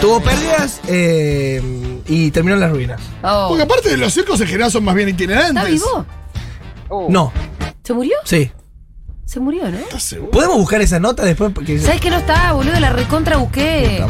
Tuvo 0.00 0.20
pérdidas 0.20 0.80
eh, 0.88 1.62
y 2.06 2.30
terminó 2.30 2.54
en 2.54 2.60
las 2.60 2.70
ruinas. 2.70 3.00
Oh. 3.22 3.46
Porque 3.48 3.62
aparte 3.62 3.88
de 3.90 3.96
los 3.96 4.12
circos 4.12 4.40
en 4.40 4.46
general 4.46 4.70
son 4.70 4.84
más 4.84 4.94
bien 4.94 5.08
itinerantes. 5.08 5.56
¿Está 5.56 5.64
vivo? 5.64 6.06
Oh. 6.88 7.06
No. 7.10 7.32
¿Se 7.82 7.92
murió? 7.94 8.16
Sí. 8.24 8.50
Se 9.24 9.40
murió, 9.40 9.70
¿no? 9.70 9.78
¿Estás 9.78 10.02
seguro? 10.02 10.30
¿Podemos 10.30 10.56
buscar 10.58 10.80
esa 10.82 11.00
nota 11.00 11.24
después? 11.24 11.52
Porque... 11.52 11.78
¿Sabes 11.80 12.00
que 12.00 12.10
no 12.10 12.18
está, 12.18 12.52
boludo? 12.52 12.78
La 12.78 12.90
recontra 12.90 13.38
busqué. 13.38 14.04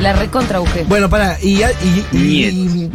La 0.00 0.12
recontra 0.12 0.60
busqué. 0.60 0.84
Bueno, 0.84 1.10
para. 1.10 1.38
Y. 1.42 1.60
y, 1.62 2.06
y... 2.12 2.44
Eh, 2.44 2.90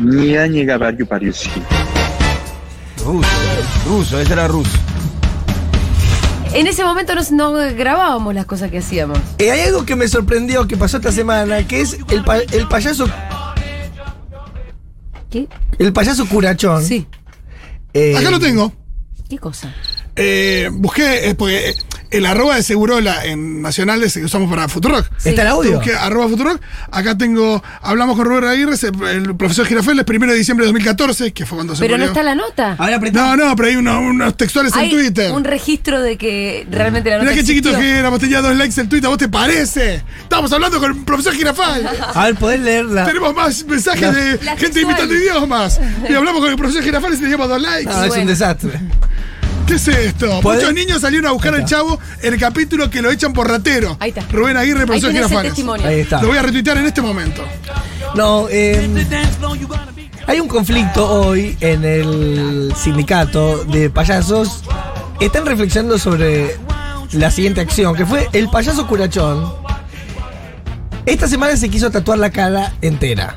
ruso, 3.86 4.20
ese 4.20 4.34
era 4.34 4.48
ruso. 4.48 4.72
En 6.54 6.68
ese 6.68 6.84
momento 6.84 7.14
no, 7.16 7.24
no 7.32 7.54
grabábamos 7.76 8.34
las 8.36 8.46
cosas 8.46 8.70
que 8.70 8.78
hacíamos. 8.80 9.18
eh, 9.40 9.52
hay 9.52 9.62
algo 9.62 9.86
que 9.86 9.96
me 9.96 10.08
sorprendió 10.08 10.68
que 10.68 10.78
pasó 10.78 10.98
esta 10.98 11.12
semana, 11.12 11.68
que 11.68 11.82
es 11.82 11.98
el, 12.10 12.24
pa- 12.24 12.38
el 12.40 12.68
payaso. 12.68 13.08
¿Qué? 15.32 15.48
El 15.80 15.92
payaso 15.94 16.28
curachón. 16.28 16.84
Sí. 16.84 17.08
Eh, 17.94 18.16
Acá 18.18 18.30
lo 18.30 18.40
tengo. 18.40 18.72
¿Qué 19.30 19.40
cosa? 19.40 19.74
Eh, 20.16 20.70
busqué, 20.72 21.30
eh, 21.30 21.36
porque 21.36 21.70
eh, 21.72 21.76
el 22.14 22.26
arroba 22.26 22.56
de 22.56 22.64
Segurola 22.64 23.26
en 23.26 23.62
Nacional 23.62 24.02
ese 24.04 24.20
que 24.20 24.26
usamos 24.26 24.50
para 24.50 24.68
Futurock. 24.68 25.08
¿Está 25.24 25.42
el 25.42 25.48
audio? 25.48 25.74
Busqué 25.74 25.96
arroba 25.96 26.28
Futurock. 26.30 26.62
Acá 26.92 27.18
tengo, 27.18 27.64
hablamos 27.82 28.16
con 28.16 28.26
Rubén 28.26 28.46
Aguirre, 28.46 28.76
el 29.12 29.36
profesor 29.36 29.66
Girafel, 29.66 30.04
primero 30.06 30.32
de 30.32 30.38
diciembre 30.38 30.66
de 30.66 30.68
2014, 30.72 31.34
que 31.34 31.46
fue 31.46 31.58
cuando 31.58 31.76
se 31.76 31.82
Pero 31.82 31.98
no 31.98 32.06
está 32.06 32.24
la 32.24 32.36
nota. 32.36 32.76
Ahora. 32.78 33.00
No, 33.00 33.36
no, 33.36 33.56
pero 33.56 33.70
hay 33.70 33.76
uno- 33.76 34.00
unos 34.00 34.38
textuales 34.38 34.74
en 34.76 34.90
Twitter. 34.90 35.32
un 35.32 35.44
registro 35.44 36.02
de 36.02 36.18
que 36.18 36.68
realmente 36.70 37.10
la 37.10 37.18
nota 37.18 37.30
Mirá 37.32 37.36
qué 37.42 37.46
chiquito 37.48 37.72
que 37.78 37.98
éramos, 37.98 38.20
tenía 38.20 38.42
dos 38.42 38.56
likes 38.56 38.80
en 38.80 38.90
Twitter, 38.90 39.08
¿a 39.08 39.10
vos 39.10 39.18
te 39.18 39.28
parece? 39.30 40.04
Estamos 40.22 40.52
hablando 40.54 40.80
con 40.80 40.92
el 40.92 41.04
profesor 41.04 41.34
Girafal. 41.34 41.90
A 42.14 42.26
ver, 42.26 42.36
podés 42.36 42.60
leerla. 42.60 43.06
Tenemos 43.06 43.34
más 43.36 43.66
mensajes 43.66 44.02
La- 44.02 44.12
de 44.12 44.32
La 44.44 44.52
gente 44.58 44.60
textual. 44.70 44.84
imitando 44.84 45.16
idiomas. 45.16 45.80
Y 46.10 46.14
hablamos 46.14 46.42
con 46.42 46.50
el 46.50 46.56
profesor 46.58 46.84
Girafal 46.84 47.14
y 47.14 47.18
teníamos 47.18 47.48
dos 47.50 47.62
likes. 47.62 47.92
No, 47.92 48.04
es 48.04 48.16
un 48.18 48.28
desastre. 48.28 48.80
¿Qué 49.74 49.78
es 49.78 49.88
esto? 49.88 50.40
Muchos 50.44 50.72
niños 50.72 51.02
salieron 51.02 51.26
a 51.26 51.32
buscar 51.32 51.56
al 51.56 51.66
chavo 51.66 52.00
en 52.22 52.36
el 52.36 52.40
capítulo 52.40 52.92
que 52.92 53.02
lo 53.02 53.10
echan 53.10 53.34
por 53.34 53.50
ratero. 53.50 53.98
Ahí 54.00 54.10
está. 54.10 54.22
Rubén 54.32 54.56
Aguirre, 54.56 54.82
Ahí 54.82 54.86
profesor 54.86 55.42
testimonio. 55.42 55.88
Ahí 55.88 56.02
está. 56.02 56.22
Lo 56.22 56.28
voy 56.28 56.38
a 56.38 56.44
retuitear 56.44 56.78
en 56.78 56.86
este 56.86 57.02
momento. 57.02 57.44
No, 58.14 58.48
eh, 58.52 58.88
hay 60.28 60.40
un 60.40 60.48
conflicto 60.48 61.10
hoy 61.10 61.58
en 61.60 61.84
el 61.86 62.72
sindicato 62.78 63.64
de 63.64 63.90
payasos. 63.90 64.64
Están 65.20 65.48
reflexionando 65.48 65.98
sobre 65.98 66.56
la 67.14 67.32
siguiente 67.32 67.60
acción, 67.62 67.96
que 67.96 68.06
fue 68.06 68.30
el 68.32 68.50
payaso 68.50 68.86
curachón. 68.86 69.56
Esta 71.08 71.28
semana 71.28 71.58
se 71.58 71.68
quiso 71.70 71.90
tatuar 71.90 72.20
la 72.20 72.30
cara 72.30 72.74
entera. 72.84 73.36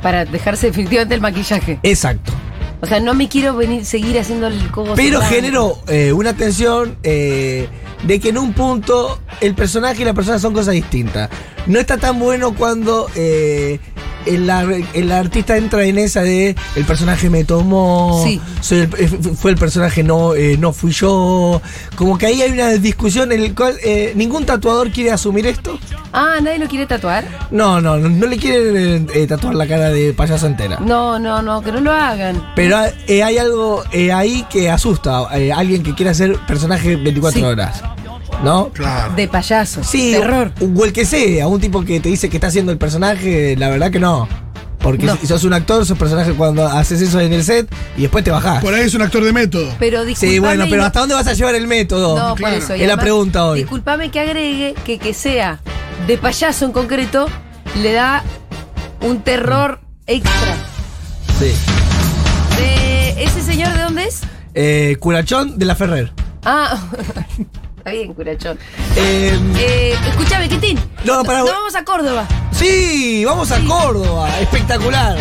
Para 0.00 0.24
dejarse 0.24 0.68
definitivamente 0.68 1.14
el 1.14 1.20
maquillaje. 1.20 1.78
Exacto. 1.82 2.37
O 2.80 2.86
sea, 2.86 3.00
no 3.00 3.14
me 3.14 3.28
quiero 3.28 3.56
venir 3.56 3.84
seguir 3.84 4.18
haciendo 4.18 4.46
el 4.46 4.70
cobo. 4.70 4.94
Pero 4.94 5.20
generó 5.22 5.78
eh, 5.88 6.12
una 6.12 6.34
tensión 6.34 6.96
eh, 7.02 7.68
de 8.04 8.20
que 8.20 8.28
en 8.28 8.38
un 8.38 8.52
punto 8.52 9.20
el 9.40 9.54
personaje 9.54 10.02
y 10.02 10.04
la 10.04 10.14
persona 10.14 10.38
son 10.38 10.54
cosas 10.54 10.74
distintas. 10.74 11.28
No 11.66 11.78
está 11.78 11.98
tan 11.98 12.18
bueno 12.18 12.54
cuando 12.54 13.10
eh, 13.16 13.80
el, 14.26 14.50
el 14.94 15.12
artista 15.12 15.56
entra 15.56 15.84
en 15.84 15.98
esa 15.98 16.22
de 16.22 16.54
el 16.76 16.84
personaje 16.84 17.30
me 17.30 17.44
tomó, 17.44 18.22
Sí. 18.24 18.40
soy 18.60 18.78
el- 18.80 18.90
eh, 18.98 19.08
fu- 19.08 19.34
fue 19.34 19.50
el 19.52 19.56
personaje, 19.56 20.02
no, 20.02 20.34
eh, 20.34 20.56
no 20.58 20.72
fui 20.72 20.92
yo. 20.92 21.60
Como 21.96 22.18
que 22.18 22.26
ahí 22.26 22.42
hay 22.42 22.52
una 22.52 22.70
discusión 22.70 23.32
en 23.32 23.42
la 23.48 23.54
cual 23.54 23.74
eh, 23.84 24.12
ningún 24.14 24.44
tatuador 24.44 24.90
quiere 24.90 25.12
asumir 25.12 25.46
esto. 25.46 25.78
Ah, 26.12 26.36
¿nadie 26.42 26.58
lo 26.58 26.66
quiere 26.68 26.86
tatuar? 26.86 27.24
No, 27.50 27.80
no, 27.80 27.98
no, 27.98 28.08
no 28.08 28.26
le 28.26 28.36
quieren 28.38 29.08
eh, 29.14 29.26
tatuar 29.26 29.54
la 29.54 29.66
cara 29.66 29.90
de 29.90 30.12
payaso 30.14 30.46
entera. 30.46 30.78
No, 30.80 31.18
no, 31.18 31.42
no, 31.42 31.60
que 31.62 31.70
no 31.72 31.80
lo 31.80 31.92
hagan. 31.92 32.42
Pero 32.56 32.78
eh, 33.06 33.22
hay 33.22 33.38
algo 33.38 33.82
eh, 33.92 34.12
ahí 34.12 34.44
que 34.50 34.70
asusta. 34.70 35.26
eh, 35.38 35.52
alguien 35.52 35.82
que 35.82 35.94
quiera 35.94 36.14
ser 36.14 36.36
personaje 36.46 36.96
24 36.96 37.38
Sí. 37.40 37.44
horas. 37.46 37.82
¿No? 38.44 38.68
Claro. 38.70 39.14
De 39.14 39.26
payaso. 39.28 39.82
Sí, 39.82 40.12
Terror. 40.12 40.52
O, 40.60 40.80
o 40.80 40.84
el 40.84 40.92
que 40.92 41.04
sea, 41.04 41.48
un 41.48 41.60
tipo 41.60 41.84
que 41.84 41.98
te 42.00 42.08
dice 42.08 42.28
que 42.28 42.36
está 42.36 42.46
haciendo 42.48 42.70
el 42.72 42.78
personaje, 42.78 43.56
la 43.56 43.68
verdad 43.68 43.90
que 43.90 43.98
no. 44.00 44.28
Porque 44.78 45.06
No. 45.06 45.16
si 45.16 45.26
sos 45.26 45.42
un 45.42 45.52
actor, 45.52 45.84
sos 45.84 45.98
personaje 45.98 46.32
cuando 46.34 46.64
haces 46.64 47.00
eso 47.02 47.18
en 47.20 47.32
el 47.32 47.42
set 47.42 47.68
y 47.96 48.02
después 48.02 48.22
te 48.22 48.30
bajás. 48.30 48.62
Por 48.62 48.72
ahí 48.72 48.82
es 48.86 48.94
un 48.94 49.02
actor 49.02 49.24
de 49.24 49.32
método. 49.32 49.68
Pero 49.80 50.04
disculpame. 50.04 50.32
Sí, 50.34 50.38
bueno, 50.38 50.66
pero 50.70 50.84
¿hasta 50.84 51.00
dónde 51.00 51.16
vas 51.16 51.26
a 51.26 51.32
llevar 51.34 51.56
el 51.56 51.66
método? 51.66 52.16
No, 52.16 52.36
por 52.36 52.48
eso. 52.50 52.76
y 52.76 52.82
Es 52.82 52.88
la 52.88 52.96
pregunta 52.96 53.44
hoy. 53.44 53.60
Disculpame 53.60 54.10
que 54.12 54.20
agregue 54.20 54.74
que 54.84 54.98
que 54.98 55.14
sea 55.14 55.58
de 56.06 56.16
payaso 56.16 56.64
en 56.64 56.70
concreto 56.72 57.26
le 57.82 57.92
da 57.92 58.22
un 59.00 59.20
terror 59.22 59.80
extra. 60.06 60.54
Sí. 61.40 61.52
De- 62.56 63.24
¿Ese 63.24 63.42
señor 63.42 63.72
de 63.76 63.82
dónde 63.82 64.04
es? 64.04 64.20
Eh, 64.54 64.96
Curachón 65.00 65.58
de 65.58 65.64
la 65.66 65.74
Ferrer. 65.74 66.12
Ah, 66.44 66.80
está 67.78 67.90
bien, 67.90 68.12
curachón. 68.14 68.58
Eh, 68.96 69.38
Eh, 69.56 69.94
escúchame, 70.10 70.48
Quintín. 70.48 70.78
No, 71.04 71.22
pará. 71.24 71.40
Nos 71.40 71.50
vamos 71.50 71.74
a 71.74 71.84
Córdoba. 71.84 72.26
sí, 72.52 73.24
vamos 73.24 73.50
a 73.52 73.60
Córdoba. 73.64 74.28
Espectacular. 74.40 75.16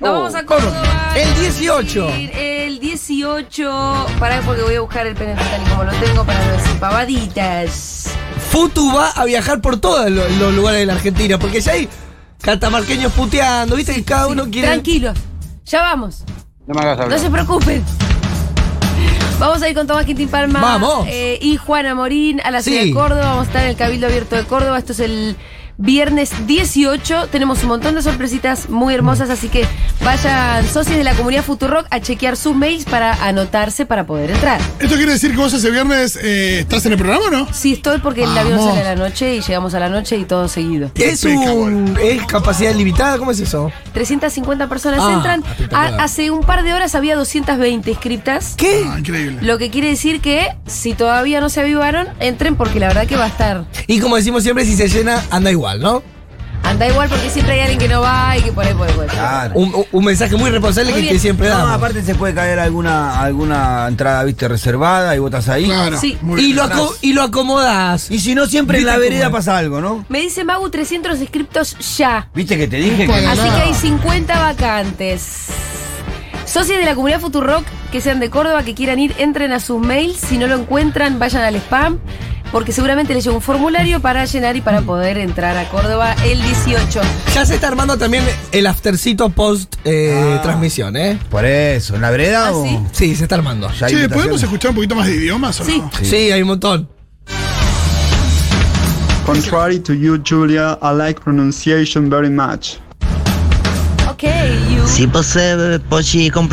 Nos 0.00 0.12
vamos 0.12 0.34
a 0.34 0.44
Córdoba. 0.44 1.12
El 1.16 1.34
18. 1.34 2.08
El 2.08 2.78
18. 2.78 4.06
Pará, 4.20 4.40
porque 4.46 4.62
voy 4.62 4.74
a 4.76 4.80
buscar 4.80 5.06
el 5.06 5.14
PNT 5.16 5.38
tal 5.38 5.62
y 5.66 5.68
como 5.70 5.84
lo 5.84 5.92
tengo 5.94 6.24
para 6.24 6.44
no 6.46 6.52
decir 6.52 6.78
pavaditas. 6.78 8.10
Futu 8.50 8.94
va 8.94 9.10
a 9.10 9.24
viajar 9.24 9.60
por 9.60 9.78
todos 9.80 10.08
lo- 10.10 10.28
los 10.28 10.54
lugares 10.54 10.80
de 10.80 10.86
la 10.86 10.92
Argentina, 10.94 11.38
porque 11.38 11.60
ya 11.60 11.72
hay 11.72 11.88
catamarqueños 12.40 13.12
puteando, 13.12 13.74
¿viste? 13.76 13.92
que 13.94 14.04
cada 14.04 14.28
uno 14.28 14.44
quiere. 14.50 14.68
Tranquilos. 14.68 15.18
Ya 15.66 15.82
vamos. 15.82 16.22
No 16.66 16.74
me 16.74 16.80
hagas 16.82 17.08
No 17.08 17.18
se 17.18 17.28
preocupen. 17.30 17.84
Vamos 19.38 19.62
a 19.62 19.68
ir 19.68 19.74
con 19.76 19.86
Tomás 19.86 20.04
Quintín 20.04 20.28
Palma 20.28 20.60
Vamos. 20.60 21.06
eh, 21.08 21.38
y 21.40 21.56
Juana 21.56 21.94
Morín 21.94 22.40
a 22.42 22.50
la 22.50 22.60
ciudad 22.60 22.82
Sí. 22.82 22.88
de 22.88 22.94
Córdoba. 22.94 23.24
Vamos 23.26 23.44
a 23.46 23.48
estar 23.48 23.62
en 23.62 23.70
el 23.70 23.76
Cabildo 23.76 24.06
Abierto 24.08 24.34
de 24.36 24.44
Córdoba. 24.44 24.78
Esto 24.78 24.92
es 24.92 25.00
el 25.00 25.36
viernes 25.88 26.30
18. 26.46 27.28
Tenemos 27.30 27.62
un 27.62 27.68
montón 27.68 27.94
de 27.94 28.02
sorpresitas 28.02 28.68
muy 28.68 28.92
hermosas, 28.94 29.30
así 29.30 29.48
que 29.48 29.64
vayan 30.04 30.66
socios 30.66 30.96
de 30.96 31.04
la 31.04 31.14
comunidad 31.14 31.44
Futurock 31.44 31.86
a 31.90 32.00
chequear 32.00 32.36
sus 32.36 32.54
mails 32.54 32.84
para 32.84 33.12
anotarse 33.24 33.86
para 33.86 34.04
poder 34.06 34.30
entrar. 34.32 34.60
¿Esto 34.80 34.96
quiere 34.96 35.12
decir 35.12 35.30
que 35.30 35.36
vos 35.36 35.52
ese 35.52 35.70
viernes 35.70 36.18
eh, 36.20 36.60
estás 36.60 36.84
en 36.86 36.92
el 36.92 36.98
programa 36.98 37.26
o 37.26 37.30
no? 37.30 37.48
Sí, 37.52 37.74
estoy 37.74 37.98
porque 37.98 38.24
el 38.24 38.36
avión 38.36 38.58
sale 38.62 38.80
a 38.80 38.84
la 38.84 38.96
noche 38.96 39.36
y 39.36 39.40
llegamos 39.40 39.72
a 39.74 39.80
la 39.80 39.88
noche 39.88 40.16
y 40.16 40.24
todo 40.24 40.48
seguido. 40.48 40.90
¿Es, 40.96 41.24
un, 41.24 41.96
¿Es 42.02 42.24
capacidad 42.26 42.74
limitada? 42.74 43.16
¿Cómo 43.18 43.30
es 43.30 43.40
eso? 43.40 43.70
350 43.94 44.68
personas 44.68 45.00
Ah, 45.02 45.12
entran. 45.14 45.44
A- 45.72 46.02
hace 46.02 46.30
un 46.30 46.40
par 46.40 46.64
de 46.64 46.74
horas 46.74 46.94
había 46.96 47.14
220 47.14 47.88
inscriptas. 47.90 48.54
¿Qué? 48.56 48.82
Ah, 48.86 48.98
increíble. 48.98 49.38
Lo 49.42 49.58
que 49.58 49.70
quiere 49.70 49.88
decir 49.88 50.20
que 50.20 50.48
si 50.66 50.94
todavía 50.94 51.40
no 51.40 51.48
se 51.48 51.60
avivaron, 51.60 52.08
entren 52.18 52.56
porque 52.56 52.80
la 52.80 52.88
verdad 52.88 53.06
que 53.06 53.16
va 53.16 53.24
a 53.24 53.28
estar. 53.28 53.64
Y 53.86 54.00
como 54.00 54.16
decimos 54.16 54.42
siempre, 54.42 54.64
si 54.64 54.74
se 54.76 54.88
llena, 54.88 55.22
anda 55.30 55.50
igual, 55.50 55.67
¿no? 55.76 56.02
Anda 56.64 56.86
igual 56.86 57.08
porque 57.08 57.30
siempre 57.30 57.54
hay 57.54 57.60
alguien 57.60 57.78
que 57.78 57.88
no 57.88 58.02
va 58.02 58.36
y 58.36 58.42
que 58.42 58.52
por 58.52 58.64
ahí 58.64 58.74
puede. 58.74 58.92
puede. 58.92 59.08
Claro. 59.08 59.54
Un, 59.54 60.04
mensaje 60.04 60.36
muy 60.36 60.50
responsable 60.50 60.92
Muy 60.92 61.02
que, 61.02 61.08
que 61.08 61.18
siempre 61.18 61.48
No, 61.48 61.56
damos. 61.56 61.72
aparte 61.72 62.02
se 62.02 62.14
puede 62.14 62.34
caer 62.34 62.58
alguna 62.58 63.20
alguna 63.20 63.86
entrada, 63.88 64.22
viste, 64.24 64.48
reservada 64.48 65.14
y 65.16 65.18
votas 65.18 65.48
ahí. 65.48 65.64
Claro. 65.64 65.98
Sí. 65.98 66.18
y, 66.36 66.52
lo 66.52 66.68
y 67.00 67.12
lo 67.14 67.22
acomodás. 67.22 68.10
Y 68.10 68.18
si 68.18 68.34
no, 68.34 68.46
siempre 68.46 68.78
en 68.78 68.86
la 68.86 68.96
¿Viste 68.98 69.10
vereda 69.10 69.30
pasa 69.30 69.56
algo, 69.56 69.80
¿no? 69.80 70.04
Me 70.08 70.20
dice 70.20 70.44
Magu 70.44 70.68
300 70.68 71.18
inscriptos 71.20 71.96
ya. 71.96 72.28
¿Viste 72.34 72.58
que 72.58 72.68
te 72.68 72.76
dije 72.76 73.06
que 73.06 73.12
Así 73.14 73.24
nada. 73.38 73.56
que 73.56 73.62
hay 73.68 73.74
50 73.74 74.38
vacantes. 74.38 75.46
Socios 76.44 76.78
de 76.78 76.84
la 76.84 76.94
comunidad 76.94 77.20
Futurock 77.20 77.64
que 77.92 78.00
sean 78.00 78.20
de 78.20 78.28
Córdoba, 78.30 78.62
que 78.62 78.74
quieran 78.74 78.98
ir, 78.98 79.14
entren 79.18 79.52
a 79.52 79.60
sus 79.60 79.80
mails. 79.80 80.18
Si 80.18 80.36
no 80.38 80.46
lo 80.46 80.56
encuentran, 80.56 81.18
vayan 81.18 81.42
al 81.42 81.56
spam. 81.56 81.98
Porque 82.52 82.72
seguramente 82.72 83.12
les 83.12 83.24
llega 83.24 83.36
un 83.36 83.42
formulario 83.42 84.00
para 84.00 84.24
llenar 84.24 84.56
y 84.56 84.62
para 84.62 84.80
poder 84.80 85.18
entrar 85.18 85.56
a 85.58 85.68
Córdoba 85.68 86.14
el 86.24 86.40
18. 86.42 87.00
Ya 87.34 87.44
se 87.44 87.54
está 87.56 87.68
armando 87.68 87.98
también 87.98 88.24
el 88.52 88.66
aftercito 88.66 89.28
post 89.28 89.74
eh, 89.84 90.36
Ah. 90.38 90.42
transmisión, 90.42 90.96
¿eh? 90.96 91.18
Por 91.30 91.44
eso, 91.44 91.94
¿en 91.96 92.00
la 92.00 92.10
vereda 92.10 92.48
Ah, 92.48 92.52
o...? 92.52 92.64
sí. 92.64 92.78
Sí, 92.92 93.16
se 93.16 93.24
está 93.24 93.34
armando. 93.34 93.70
Ya 93.78 93.88
Che, 93.88 94.08
¿podemos 94.08 94.42
escuchar 94.42 94.70
un 94.70 94.76
poquito 94.76 94.94
más 94.94 95.06
de 95.06 95.14
idiomas 95.16 95.60
o 95.60 95.64
Sí. 95.64 95.78
no? 95.82 95.90
Sí, 96.02 96.30
hay 96.30 96.40
un 96.40 96.48
montón. 96.48 96.88
Contrary 99.26 99.78
to 99.80 99.92
you, 99.92 100.18
Julia, 100.26 100.78
I 100.80 100.94
like 100.96 101.20
pronunciation 101.20 102.08
very 102.08 102.30
much. 102.30 102.76
Ok, 104.10 104.22
you. 104.74 104.86
Si 104.88 105.04
você 105.06 105.78
pode 105.90 106.30
comprar 106.30 106.46